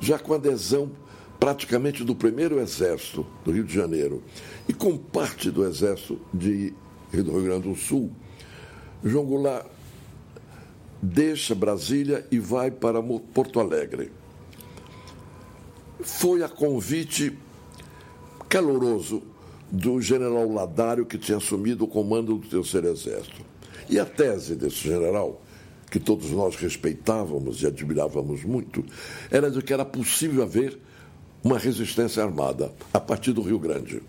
já 0.00 0.18
com 0.18 0.34
adesão 0.34 0.90
praticamente 1.38 2.04
do 2.04 2.14
primeiro 2.14 2.60
exército 2.60 3.26
do 3.44 3.52
Rio 3.52 3.64
de 3.64 3.74
Janeiro 3.74 4.22
e 4.68 4.72
com 4.72 4.96
parte 4.96 5.50
do 5.50 5.64
exército 5.64 6.20
de, 6.32 6.74
do 7.12 7.32
Rio 7.32 7.42
Grande 7.44 7.68
do 7.68 7.74
Sul, 7.74 8.10
João 9.02 9.24
Goulart 9.24 9.66
deixa 11.02 11.54
Brasília 11.54 12.26
e 12.30 12.38
vai 12.38 12.70
para 12.70 13.02
Porto 13.02 13.60
Alegre. 13.60 14.10
Foi 16.00 16.42
a 16.42 16.48
convite 16.48 17.36
caloroso 18.48 19.22
do 19.70 20.00
general 20.00 20.50
Ladário, 20.52 21.06
que 21.06 21.18
tinha 21.18 21.38
assumido 21.38 21.84
o 21.84 21.88
comando 21.88 22.36
do 22.36 22.48
Terceiro 22.48 22.88
Exército. 22.88 23.42
E 23.88 23.98
a 23.98 24.04
tese 24.04 24.54
desse 24.54 24.88
general 24.88 25.40
que 25.90 25.98
todos 25.98 26.30
nós 26.30 26.54
respeitávamos 26.54 27.62
e 27.62 27.66
admirávamos 27.66 28.44
muito, 28.44 28.84
era 29.30 29.50
de 29.50 29.60
que 29.60 29.72
era 29.72 29.84
possível 29.84 30.44
haver 30.44 30.78
uma 31.42 31.58
resistência 31.58 32.22
armada 32.22 32.72
a 32.94 33.00
partir 33.00 33.32
do 33.32 33.42
Rio 33.42 33.58
Grande. 33.58 34.00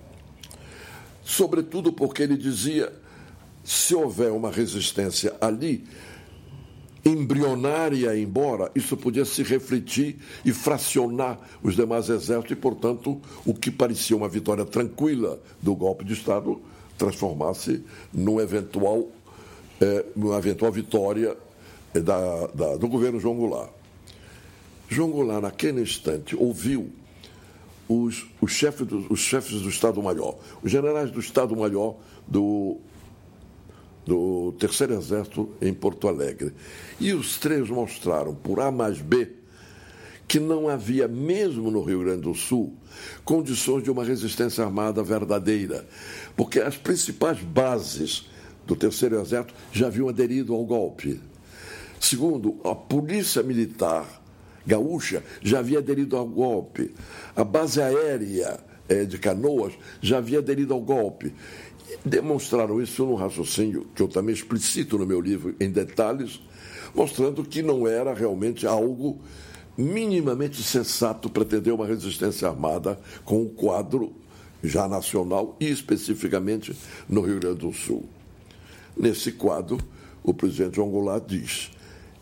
Sobretudo 1.23 1.91
porque 1.91 2.21
ele 2.21 2.37
dizia: 2.37 2.93
se 3.63 3.95
houver 3.95 4.31
uma 4.31 4.51
resistência 4.51 5.35
ali, 5.41 5.83
embrionária, 7.03 8.17
embora 8.17 8.71
isso 8.75 8.95
podia 8.95 9.25
se 9.25 9.41
refletir 9.43 10.17
e 10.45 10.53
fracionar 10.53 11.39
os 11.63 11.75
demais 11.75 12.09
exércitos 12.09 12.51
e, 12.51 12.55
portanto, 12.55 13.19
o 13.45 13.53
que 13.53 13.71
parecia 13.71 14.15
uma 14.15 14.29
vitória 14.29 14.65
tranquila 14.65 15.39
do 15.61 15.75
golpe 15.75 16.05
de 16.05 16.13
Estado 16.13 16.61
transformasse 16.97 17.83
num 18.13 18.39
eventual, 18.39 19.09
é, 19.79 20.05
numa 20.15 20.37
eventual 20.37 20.71
vitória 20.71 21.35
da, 21.93 22.47
da, 22.47 22.75
do 22.77 22.87
governo 22.87 23.19
João 23.19 23.35
Goulart. 23.35 23.71
João 24.87 25.09
Goulart, 25.09 25.41
naquele 25.41 25.81
instante, 25.81 26.35
ouviu 26.35 26.91
os, 27.89 28.27
os, 28.39 28.51
chefes 28.51 28.85
do, 28.85 29.07
os 29.11 29.19
chefes 29.19 29.61
do 29.61 29.69
Estado-Maior, 29.69 30.37
os 30.61 30.71
generais 30.71 31.09
do 31.09 31.19
Estado-Maior 31.19 31.95
do, 32.27 32.77
do 34.05 34.53
Terceiro 34.53 34.93
Exército 34.93 35.49
em 35.61 35.73
Porto 35.73 36.07
Alegre. 36.07 36.53
E 36.99 37.13
os 37.13 37.37
três 37.37 37.69
mostraram, 37.69 38.33
por 38.33 38.59
A 38.59 38.71
mais 38.71 38.99
B, 38.99 39.29
que 40.27 40.39
não 40.39 40.69
havia, 40.69 41.07
mesmo 41.07 41.69
no 41.69 41.83
Rio 41.83 41.99
Grande 41.99 42.21
do 42.21 42.33
Sul, 42.33 42.73
condições 43.25 43.83
de 43.83 43.91
uma 43.91 44.03
resistência 44.03 44.63
armada 44.63 45.03
verdadeira, 45.03 45.87
porque 46.35 46.59
as 46.59 46.77
principais 46.77 47.39
bases 47.39 48.29
do 48.65 48.75
Terceiro 48.75 49.19
Exército 49.19 49.53
já 49.71 49.87
haviam 49.87 50.07
aderido 50.07 50.53
ao 50.53 50.63
golpe. 50.63 51.19
Segundo, 51.99 52.59
a 52.63 52.73
Polícia 52.73 53.43
Militar 53.43 54.21
Gaúcha 54.65 55.23
já 55.41 55.59
havia 55.59 55.79
aderido 55.79 56.15
ao 56.15 56.27
golpe. 56.27 56.93
A 57.35 57.43
base 57.43 57.81
aérea 57.81 58.59
eh, 58.87 59.05
de 59.05 59.17
Canoas 59.17 59.73
já 60.01 60.17
havia 60.17 60.39
aderido 60.39 60.73
ao 60.73 60.81
golpe. 60.81 61.33
Demonstraram 62.05 62.81
isso 62.81 63.05
no 63.05 63.15
raciocínio, 63.15 63.87
que 63.93 64.01
eu 64.01 64.07
também 64.07 64.33
explicito 64.33 64.97
no 64.97 65.05
meu 65.05 65.21
livro 65.21 65.55
em 65.59 65.69
detalhes, 65.69 66.41
mostrando 66.95 67.43
que 67.43 67.61
não 67.61 67.87
era 67.87 68.13
realmente 68.13 68.65
algo 68.65 69.19
minimamente 69.77 70.61
sensato 70.61 71.29
pretender 71.29 71.73
uma 71.73 71.85
resistência 71.85 72.47
armada 72.47 72.99
com 73.23 73.41
o 73.41 73.49
quadro 73.49 74.13
já 74.63 74.87
nacional 74.87 75.55
e 75.59 75.69
especificamente 75.69 76.75
no 77.09 77.21
Rio 77.21 77.39
Grande 77.39 77.59
do 77.59 77.73
Sul. 77.73 78.05
Nesse 78.95 79.31
quadro, 79.31 79.77
o 80.23 80.33
presidente 80.33 80.75
João 80.75 80.91
diz: 81.25 81.71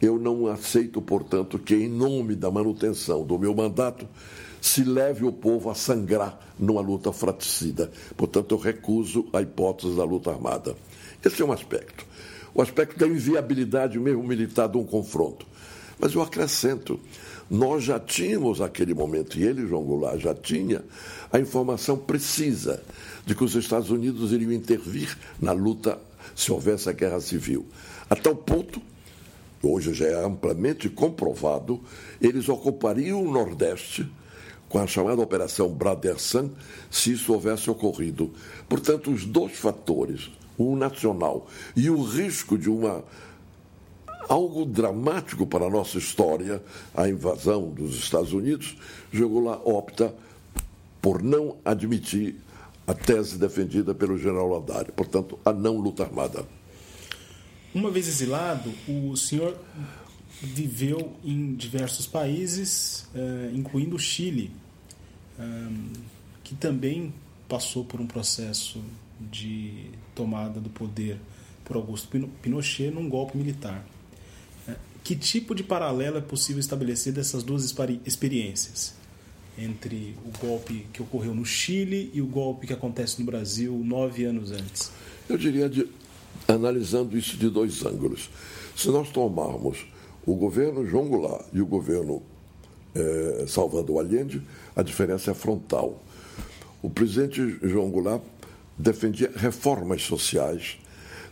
Eu 0.01 0.17
não 0.17 0.47
aceito, 0.47 1.01
portanto, 1.01 1.60
que, 1.60 1.75
em 1.75 1.89
nome 1.89 2.36
da 2.36 2.49
manutenção 2.49 3.25
do 3.25 3.38
meu 3.38 3.53
mandato, 3.53 4.08
se 4.61 4.83
leve 4.83 5.25
o 5.25 5.31
povo 5.31 5.69
a 5.69 5.75
sangrar 5.75 6.39
numa 6.57 6.81
luta 6.81 7.11
fratricida. 7.13 7.91
Portanto, 8.15 8.55
eu 8.55 8.57
recuso 8.57 9.27
a 9.33 9.41
hipótese 9.41 9.95
da 9.95 10.03
luta 10.03 10.31
armada. 10.31 10.75
Esse 11.23 11.41
é 11.41 11.45
um 11.45 11.51
aspecto. 11.51 12.05
O 12.53 12.61
aspecto 12.61 12.97
da 12.97 13.07
inviabilidade 13.07 13.99
mesmo 13.99 14.23
militar 14.23 14.67
de 14.67 14.77
um 14.77 14.83
confronto. 14.83 15.45
Mas 15.99 16.13
eu 16.13 16.21
acrescento 16.21 16.99
nós 17.49 17.83
já 17.83 17.99
tínhamos 17.99 18.61
aquele 18.61 18.93
momento, 18.93 19.39
e 19.39 19.43
ele, 19.43 19.65
João 19.65 19.83
Goulart, 19.83 20.19
já 20.19 20.35
tinha 20.35 20.83
a 21.31 21.39
informação 21.39 21.97
precisa 21.97 22.83
de 23.25 23.33
que 23.33 23.43
os 23.43 23.55
Estados 23.55 23.89
Unidos 23.89 24.31
iriam 24.31 24.51
intervir 24.51 25.17
na 25.41 25.51
luta 25.51 25.99
se 26.35 26.51
houvesse 26.51 26.87
a 26.89 26.93
guerra 26.93 27.19
civil. 27.19 27.65
A 28.07 28.15
tal 28.15 28.35
ponto, 28.35 28.79
hoje 29.63 29.95
já 29.95 30.05
é 30.05 30.23
amplamente 30.23 30.89
comprovado, 30.89 31.81
eles 32.21 32.47
ocupariam 32.49 33.23
o 33.23 33.31
Nordeste 33.31 34.07
com 34.69 34.77
a 34.79 34.88
chamada 34.88 35.21
Operação 35.21 35.67
Bradersan, 35.69 36.51
se 36.89 37.13
isso 37.13 37.34
houvesse 37.34 37.69
ocorrido. 37.69 38.32
Portanto, 38.69 39.12
os 39.12 39.25
dois 39.25 39.58
fatores, 39.58 40.29
o 40.58 40.75
nacional 40.75 41.47
e 41.75 41.89
o 41.89 42.01
risco 42.03 42.58
de 42.58 42.69
uma 42.69 43.03
algo 44.29 44.63
dramático 44.63 45.47
para 45.47 45.65
a 45.65 45.69
nossa 45.69 45.97
história, 45.97 46.62
a 46.93 47.10
invasão 47.10 47.71
dos 47.71 47.95
Estados 47.95 48.32
Unidos, 48.32 48.77
Jogulá 49.12 49.60
opta 49.65 50.13
por 51.01 51.23
não 51.23 51.58
admitir 51.65 52.36
a 52.86 52.93
tese 52.93 53.39
defendida 53.39 53.95
pelo 53.95 54.19
general 54.19 54.55
Haddad, 54.55 54.91
portanto, 54.91 55.39
a 55.43 55.51
não 55.51 55.77
luta 55.77 56.03
armada. 56.03 56.45
Uma 57.73 57.89
vez 57.89 58.08
exilado, 58.08 58.71
o 58.88 59.15
senhor 59.15 59.55
viveu 60.41 61.13
em 61.23 61.54
diversos 61.54 62.08
países, 62.08 63.08
eh, 63.13 63.52
incluindo 63.54 63.95
o 63.95 63.99
Chile, 63.99 64.52
que 66.43 66.54
também 66.56 67.13
passou 67.47 67.86
por 67.86 68.02
um 68.02 68.06
processo 68.06 68.84
de 69.19 69.86
tomada 70.13 70.60
do 70.60 70.69
poder 70.69 71.17
por 71.63 71.78
Augusto 71.78 72.10
Pinochet 72.41 72.91
num 72.91 73.08
golpe 73.08 73.38
militar. 73.38 73.86
Que 75.04 75.15
tipo 75.15 75.56
de 75.56 75.63
paralelo 75.63 76.17
é 76.17 76.21
possível 76.21 76.60
estabelecer 76.60 77.13
dessas 77.13 77.41
duas 77.41 77.63
experiências? 78.06 78.93
Entre 79.58 80.15
o 80.25 80.38
golpe 80.39 80.86
que 80.93 81.02
ocorreu 81.02 81.34
no 81.34 81.45
Chile 81.45 82.12
e 82.13 82.21
o 82.21 82.25
golpe 82.25 82.67
que 82.67 82.73
acontece 82.73 83.19
no 83.19 83.25
Brasil 83.25 83.82
nove 83.84 84.25
anos 84.25 84.52
antes? 84.52 84.91
Eu 85.28 85.38
diria, 85.38 85.69
de, 85.69 85.88
analisando 86.47 87.17
isso 87.17 87.38
de 87.38 87.49
dois 87.49 87.86
ângulos. 87.86 88.30
Se 88.75 88.89
nós 88.89 89.10
tomarmos 89.10 89.86
o 90.31 90.35
governo 90.35 90.85
João 90.85 91.07
Goulart 91.07 91.45
e 91.53 91.61
o 91.61 91.65
governo 91.65 92.21
eh, 92.95 93.45
Salvador 93.47 93.99
Allende, 93.99 94.41
a 94.75 94.83
diferença 94.83 95.31
é 95.31 95.33
frontal. 95.33 96.01
O 96.81 96.89
presidente 96.89 97.57
João 97.63 97.89
Goulart 97.89 98.21
defendia 98.77 99.31
reformas 99.35 100.03
sociais 100.03 100.77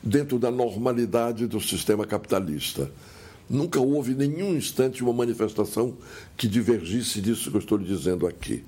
dentro 0.04 0.40
da 0.40 0.52
normalidade 0.52 1.48
do 1.48 1.60
sistema 1.60 2.06
capitalista 2.06 2.90
Nunca 3.50 3.80
houve 3.80 4.14
nenhum 4.14 4.56
instante 4.58 5.02
uma 5.02 5.14
manifestação 5.14 5.96
que 6.36 6.48
divergisse 6.48 7.22
disso 7.22 7.50
que 7.50 7.56
eu 7.56 7.62
estou 7.62 7.78
lhe 7.78 7.86
dizendo 7.86 8.28
aqui. 8.28 8.64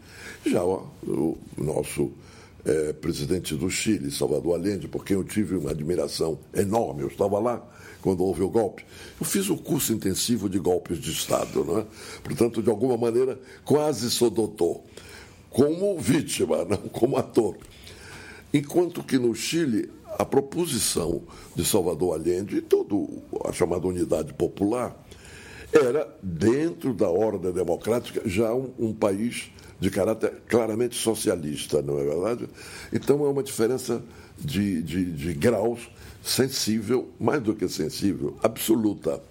Já 0.45 0.63
ó, 0.63 0.85
o 1.05 1.37
nosso 1.57 2.11
é, 2.65 2.93
presidente 2.93 3.55
do 3.55 3.69
Chile, 3.69 4.09
Salvador 4.09 4.55
Allende, 4.55 4.87
por 4.87 5.03
quem 5.03 5.17
eu 5.17 5.23
tive 5.23 5.57
uma 5.57 5.71
admiração 5.71 6.39
enorme, 6.53 7.01
eu 7.01 7.09
estava 7.09 7.39
lá 7.39 7.61
quando 8.01 8.23
houve 8.23 8.41
o 8.41 8.49
golpe. 8.49 8.85
Eu 9.19 9.25
fiz 9.25 9.49
o 9.49 9.53
um 9.53 9.57
curso 9.57 9.93
intensivo 9.93 10.49
de 10.49 10.59
golpes 10.59 10.99
de 10.99 11.12
Estado, 11.12 11.79
é? 11.79 11.85
portanto, 12.23 12.62
de 12.62 12.69
alguma 12.69 12.97
maneira, 12.97 13.39
quase 13.65 14.09
sou 14.09 14.29
doutor, 14.29 14.81
como 15.49 15.97
vítima, 15.99 16.63
não 16.69 16.77
como 16.77 17.17
ator. 17.17 17.57
Enquanto 18.53 19.03
que 19.03 19.17
no 19.17 19.35
Chile 19.35 19.91
a 20.17 20.25
proposição 20.25 21.21
de 21.55 21.63
Salvador 21.63 22.15
Allende 22.15 22.57
e 22.57 22.62
toda 22.62 22.95
a 23.45 23.51
chamada 23.51 23.88
unidade 23.88 24.33
popular 24.33 24.95
era, 25.71 26.07
dentro 26.21 26.93
da 26.93 27.07
ordem 27.09 27.51
democrática, 27.51 28.27
já 28.27 28.53
um, 28.53 28.71
um, 28.79 28.93
país 28.93 29.51
de 29.79 29.91
caráter 29.91 30.33
claramente 30.47 30.95
socialista, 30.95 31.81
não 31.81 31.99
é 31.99 32.03
verdade? 32.03 32.49
Então 32.91 33.23
é 33.23 33.29
uma 33.29 33.43
diferença 33.43 34.01
de, 34.38 34.81
de, 34.81 35.05
de 35.05 35.33
graus 35.33 35.89
sensível, 36.29 37.09
mais 37.19 37.41
do 37.41 37.55
que 37.55 37.67
sensível, 37.67 38.37
absoluta. 38.43 39.21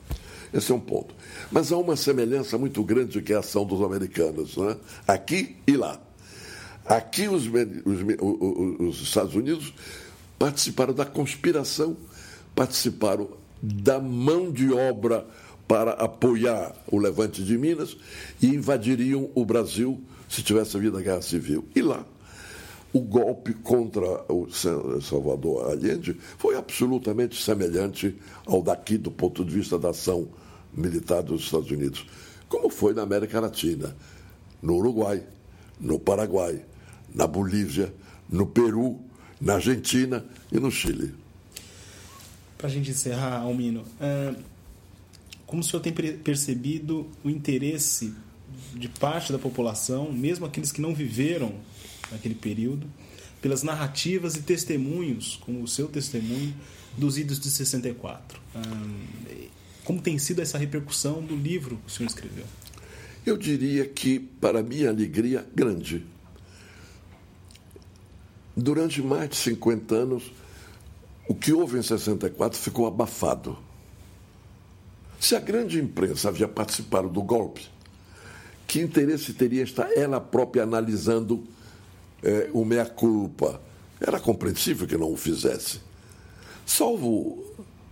Esse 0.53 0.73
é 0.73 0.75
um 0.75 0.81
ponto. 0.81 1.15
Mas 1.51 1.71
há 1.71 1.77
uma 1.77 1.97
semelhança 1.97 2.59
muito 2.59 2.83
grande 2.83 3.23
que 3.23 3.33
é 3.33 3.37
a 3.37 3.41
ação 3.41 3.65
dos 3.65 3.81
americanos, 3.83 4.57
né? 4.57 4.77
aqui 5.07 5.57
e 5.67 5.77
lá. 5.77 6.01
Aqui 6.85 7.29
os, 7.29 7.47
os, 7.47 8.01
os, 8.21 8.81
os 8.81 9.03
Estados 9.03 9.35
Unidos 9.35 9.75
participaram 10.39 10.95
da 10.95 11.05
conspiração, 11.05 11.97
participaram 12.55 13.29
da 13.63 14.01
mão 14.01 14.51
de 14.51 14.73
obra 14.73 15.27
para 15.67 15.93
apoiar 15.93 16.75
o 16.91 16.99
levante 16.99 17.45
de 17.45 17.59
Minas 17.59 17.97
e 18.41 18.47
invadiriam 18.47 19.31
o 19.35 19.45
Brasil 19.45 20.01
se 20.29 20.43
tivesse 20.43 20.77
havido 20.77 20.97
a 20.97 21.03
guerra 21.03 21.23
civil. 21.23 21.67
E 21.77 21.83
lá, 21.83 22.05
o 22.93 23.01
golpe 23.01 23.53
contra 23.53 24.25
o 24.33 24.49
Salvador 25.01 25.71
Allende 25.71 26.17
foi 26.39 26.57
absolutamente 26.57 27.43
semelhante 27.43 28.17
ao 28.47 28.63
daqui 28.63 28.97
do 28.97 29.11
ponto 29.11 29.45
de 29.45 29.55
vista 29.55 29.79
da 29.79 29.91
ação 29.91 30.29
militar 30.73 31.23
dos 31.23 31.43
Estados 31.43 31.71
Unidos, 31.71 32.07
como 32.49 32.71
foi 32.71 32.95
na 32.95 33.03
América 33.03 33.41
Latina, 33.41 33.95
no 34.63 34.77
Uruguai, 34.77 35.23
no 35.79 35.99
Paraguai, 35.99 36.65
na 37.15 37.27
Bolívia, 37.27 37.93
no 38.29 38.47
Peru 38.47 38.99
na 39.41 39.55
Argentina 39.55 40.25
e 40.51 40.59
no 40.59 40.71
Chile. 40.71 41.15
Para 42.57 42.67
a 42.67 42.71
gente 42.71 42.91
encerrar, 42.91 43.41
Almino, 43.43 43.83
uh, 43.83 44.37
como 45.47 45.63
o 45.63 45.65
senhor 45.65 45.81
tem 45.81 45.93
percebido 45.93 47.07
o 47.23 47.31
interesse 47.31 48.13
de 48.75 48.89
parte 48.89 49.33
da 49.33 49.39
população, 49.39 50.13
mesmo 50.13 50.45
aqueles 50.45 50.73
que 50.73 50.81
não 50.81 50.95
viveram 50.95 51.55
naquele 52.11 52.35
período, 52.35 52.87
pelas 53.41 53.63
narrativas 53.63 54.35
e 54.37 54.43
testemunhos, 54.43 55.37
como 55.45 55.63
o 55.63 55.69
seu 55.69 55.89
testemunho, 55.89 56.55
dos 56.97 57.19
idos 57.19 57.39
de 57.39 57.51
64? 57.51 58.41
Uh, 58.55 59.49
como 59.85 60.01
tem 60.01 60.19
sido 60.19 60.43
essa 60.43 60.59
repercussão 60.59 61.23
do 61.23 61.37
livro 61.37 61.77
que 61.77 61.89
o 61.89 61.91
senhor 61.91 62.09
escreveu? 62.09 62.45
Eu 63.25 63.37
diria 63.37 63.87
que, 63.87 64.19
para 64.19 64.63
minha 64.63 64.89
alegria, 64.89 65.47
grande 65.55 66.05
Durante 68.61 69.01
mais 69.01 69.31
de 69.31 69.37
50 69.37 69.95
anos, 69.95 70.33
o 71.29 71.35
que 71.35 71.53
houve 71.53 71.79
em 71.79 71.83
64 71.83 72.59
ficou 72.59 72.89
abafado. 72.89 73.57
Se 75.21 75.37
a 75.37 75.39
grande 75.39 75.79
imprensa 75.79 76.29
havia 76.29 76.49
participado 76.49 77.09
do 77.09 77.23
golpe, 77.23 77.69
que 78.67 78.81
interesse 78.81 79.33
teria 79.33 79.63
estar 79.63 79.89
ela 79.93 80.21
própria 80.21 80.65
analisando 80.65 81.45
é, 82.23 82.51
o 82.53 82.65
meia-culpa? 82.65 83.61
Era 84.01 84.21
compreensível 84.21 84.87
que 84.87 84.97
não 84.97 85.13
o 85.13 85.17
fizesse. 85.17 85.81
Salvo 86.65 87.45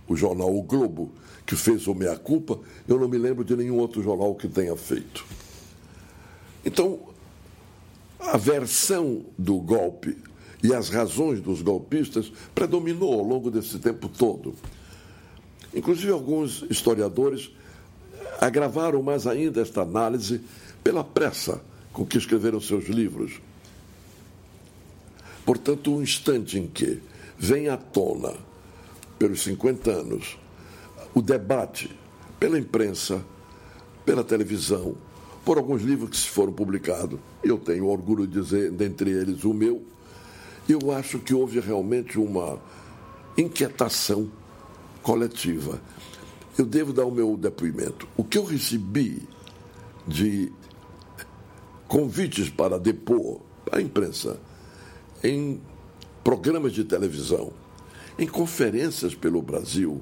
o 0.07 0.15
jornal 0.15 0.55
O 0.55 0.61
Globo, 0.61 1.11
que 1.45 1.55
fez 1.55 1.87
o 1.87 1.93
meia-culpa, 1.93 2.59
eu 2.87 2.99
não 2.99 3.07
me 3.07 3.17
lembro 3.17 3.43
de 3.43 3.55
nenhum 3.55 3.77
outro 3.77 4.01
jornal 4.01 4.35
que 4.35 4.47
tenha 4.47 4.75
feito. 4.75 5.25
Então, 6.65 6.99
a 8.19 8.37
versão 8.37 9.25
do 9.37 9.59
golpe 9.59 10.17
e 10.63 10.73
as 10.73 10.89
razões 10.89 11.39
dos 11.41 11.61
golpistas 11.61 12.31
predominou 12.53 13.13
ao 13.13 13.23
longo 13.23 13.51
desse 13.51 13.79
tempo 13.79 14.09
todo. 14.09 14.55
Inclusive, 15.73 16.11
alguns 16.11 16.63
historiadores 16.69 17.51
agravaram 18.39 19.01
mais 19.01 19.27
ainda 19.27 19.61
esta 19.61 19.81
análise 19.81 20.41
pela 20.83 21.03
pressa 21.03 21.61
com 21.93 22.05
que 22.05 22.17
escreveram 22.17 22.59
seus 22.59 22.85
livros. 22.85 23.39
Portanto, 25.47 25.95
um 25.95 26.01
instante 26.01 26.59
em 26.59 26.67
que 26.67 27.01
vem 27.39 27.69
à 27.69 27.77
tona 27.77 28.33
pelos 29.17 29.43
50 29.43 29.89
anos, 29.89 30.37
o 31.13 31.21
debate 31.21 31.89
pela 32.37 32.59
imprensa, 32.59 33.23
pela 34.05 34.25
televisão, 34.25 34.97
por 35.45 35.57
alguns 35.57 35.83
livros 35.83 36.09
que 36.25 36.29
foram 36.29 36.51
publicados. 36.51 37.17
Eu 37.41 37.57
tenho 37.57 37.87
orgulho 37.87 38.27
de 38.27 38.41
dizer, 38.41 38.71
dentre 38.71 39.09
eles, 39.09 39.45
o 39.45 39.53
meu. 39.53 39.81
Eu 40.67 40.91
acho 40.91 41.17
que 41.19 41.33
houve 41.33 41.61
realmente 41.61 42.19
uma 42.19 42.61
inquietação 43.37 44.29
coletiva. 45.01 45.81
Eu 46.57 46.65
devo 46.65 46.91
dar 46.91 47.05
o 47.05 47.11
meu 47.11 47.37
depoimento. 47.37 48.05
O 48.17 48.23
que 48.25 48.37
eu 48.37 48.43
recebi 48.43 49.25
de 50.05 50.51
convites 51.87 52.49
para 52.49 52.77
depor 52.77 53.39
à 53.71 53.79
imprensa 53.79 54.37
em 55.23 55.61
programas 56.23 56.73
de 56.73 56.83
televisão, 56.83 57.51
em 58.17 58.27
conferências 58.27 59.15
pelo 59.15 59.41
Brasil, 59.41 60.01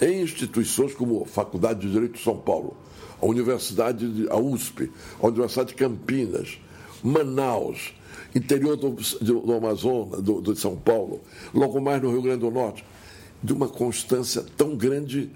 em 0.00 0.22
instituições 0.22 0.94
como 0.94 1.22
a 1.22 1.26
Faculdade 1.26 1.80
de 1.80 1.90
Direito 1.90 2.14
de 2.14 2.22
São 2.22 2.36
Paulo, 2.36 2.76
a 3.20 3.26
Universidade, 3.26 4.08
de, 4.12 4.30
a 4.30 4.36
USP, 4.36 4.90
a 5.20 5.26
Universidade 5.26 5.70
de 5.70 5.74
Campinas, 5.74 6.58
Manaus, 7.02 7.94
interior 8.34 8.76
do, 8.76 8.90
do 8.90 9.52
Amazonas, 9.52 10.22
do, 10.22 10.40
de 10.40 10.58
São 10.58 10.76
Paulo, 10.76 11.20
logo 11.52 11.80
mais 11.80 12.02
no 12.02 12.10
Rio 12.10 12.22
Grande 12.22 12.40
do 12.40 12.50
Norte, 12.50 12.84
de 13.42 13.52
uma 13.52 13.68
constância 13.68 14.44
tão 14.56 14.76
grande 14.76 15.30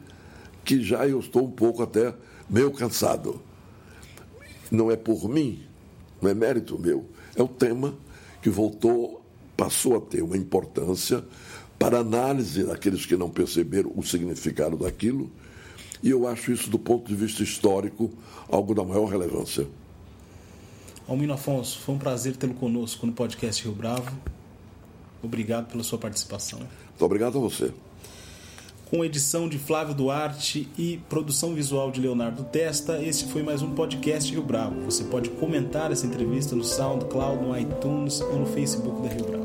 que 0.65 0.83
já 0.83 1.07
eu 1.07 1.21
estou 1.21 1.45
um 1.45 1.51
pouco 1.51 1.83
até 1.83 2.15
meio 2.49 2.71
cansado. 2.71 3.41
Não 4.71 4.91
é 4.91 4.97
por 4.97 5.29
mim, 5.29 5.63
não 6.21 6.31
é 6.31 6.35
mérito 6.35 6.79
meu, 6.79 7.07
é 7.37 7.43
o 7.43 7.49
tema 7.49 7.95
que 8.43 8.51
voltou, 8.51 9.25
passou 9.57 9.97
a 9.97 10.01
ter 10.01 10.23
uma 10.23 10.37
importância 10.37 11.25
para 11.79 11.99
análise 11.99 12.65
daqueles 12.65 13.07
que 13.07 13.17
não 13.17 13.31
perceberam 13.31 13.93
o 13.95 14.03
significado 14.03 14.77
daquilo, 14.77 15.31
e 16.03 16.11
eu 16.11 16.27
acho 16.27 16.53
isso, 16.53 16.71
do 16.71 16.79
ponto 16.79 17.09
de 17.09 17.15
vista 17.15 17.43
histórico, 17.43 18.11
algo 18.49 18.75
da 18.75 18.85
maior 18.85 19.07
relevância. 19.07 19.67
Almino 21.09 21.33
Afonso, 21.33 21.79
foi 21.79 21.95
um 21.95 21.99
prazer 21.99 22.37
tê-lo 22.37 22.55
conosco 22.55 23.07
no 23.07 23.13
podcast 23.13 23.63
Rio 23.65 23.73
Bravo. 23.73 24.15
Obrigado 25.23 25.71
pela 25.71 25.83
sua 25.83 25.99
participação. 25.99 26.59
Muito 26.59 27.05
obrigado 27.05 27.39
a 27.39 27.41
você. 27.41 27.73
Com 28.91 29.05
edição 29.05 29.47
de 29.47 29.59
Flávio 29.59 29.95
Duarte 29.95 30.67
e 30.79 30.99
produção 31.11 31.53
visual 31.53 31.91
de 31.91 32.01
Leonardo 32.01 32.43
Testa, 32.45 33.03
este 33.03 33.31
foi 33.31 33.43
mais 33.43 33.61
um 33.61 33.75
podcast 33.75 34.33
Rio 34.33 34.43
Bravo. 34.43 34.81
Você 34.87 35.05
pode 35.05 35.29
comentar 35.29 35.93
essa 35.93 36.07
entrevista 36.07 36.57
no 36.57 36.65
SoundCloud, 36.65 37.45
no 37.45 37.59
iTunes 37.59 38.23
ou 38.23 38.39
no 38.39 38.47
Facebook 38.47 39.03
da 39.03 39.09
Rio 39.09 39.27
Bravo. 39.27 39.38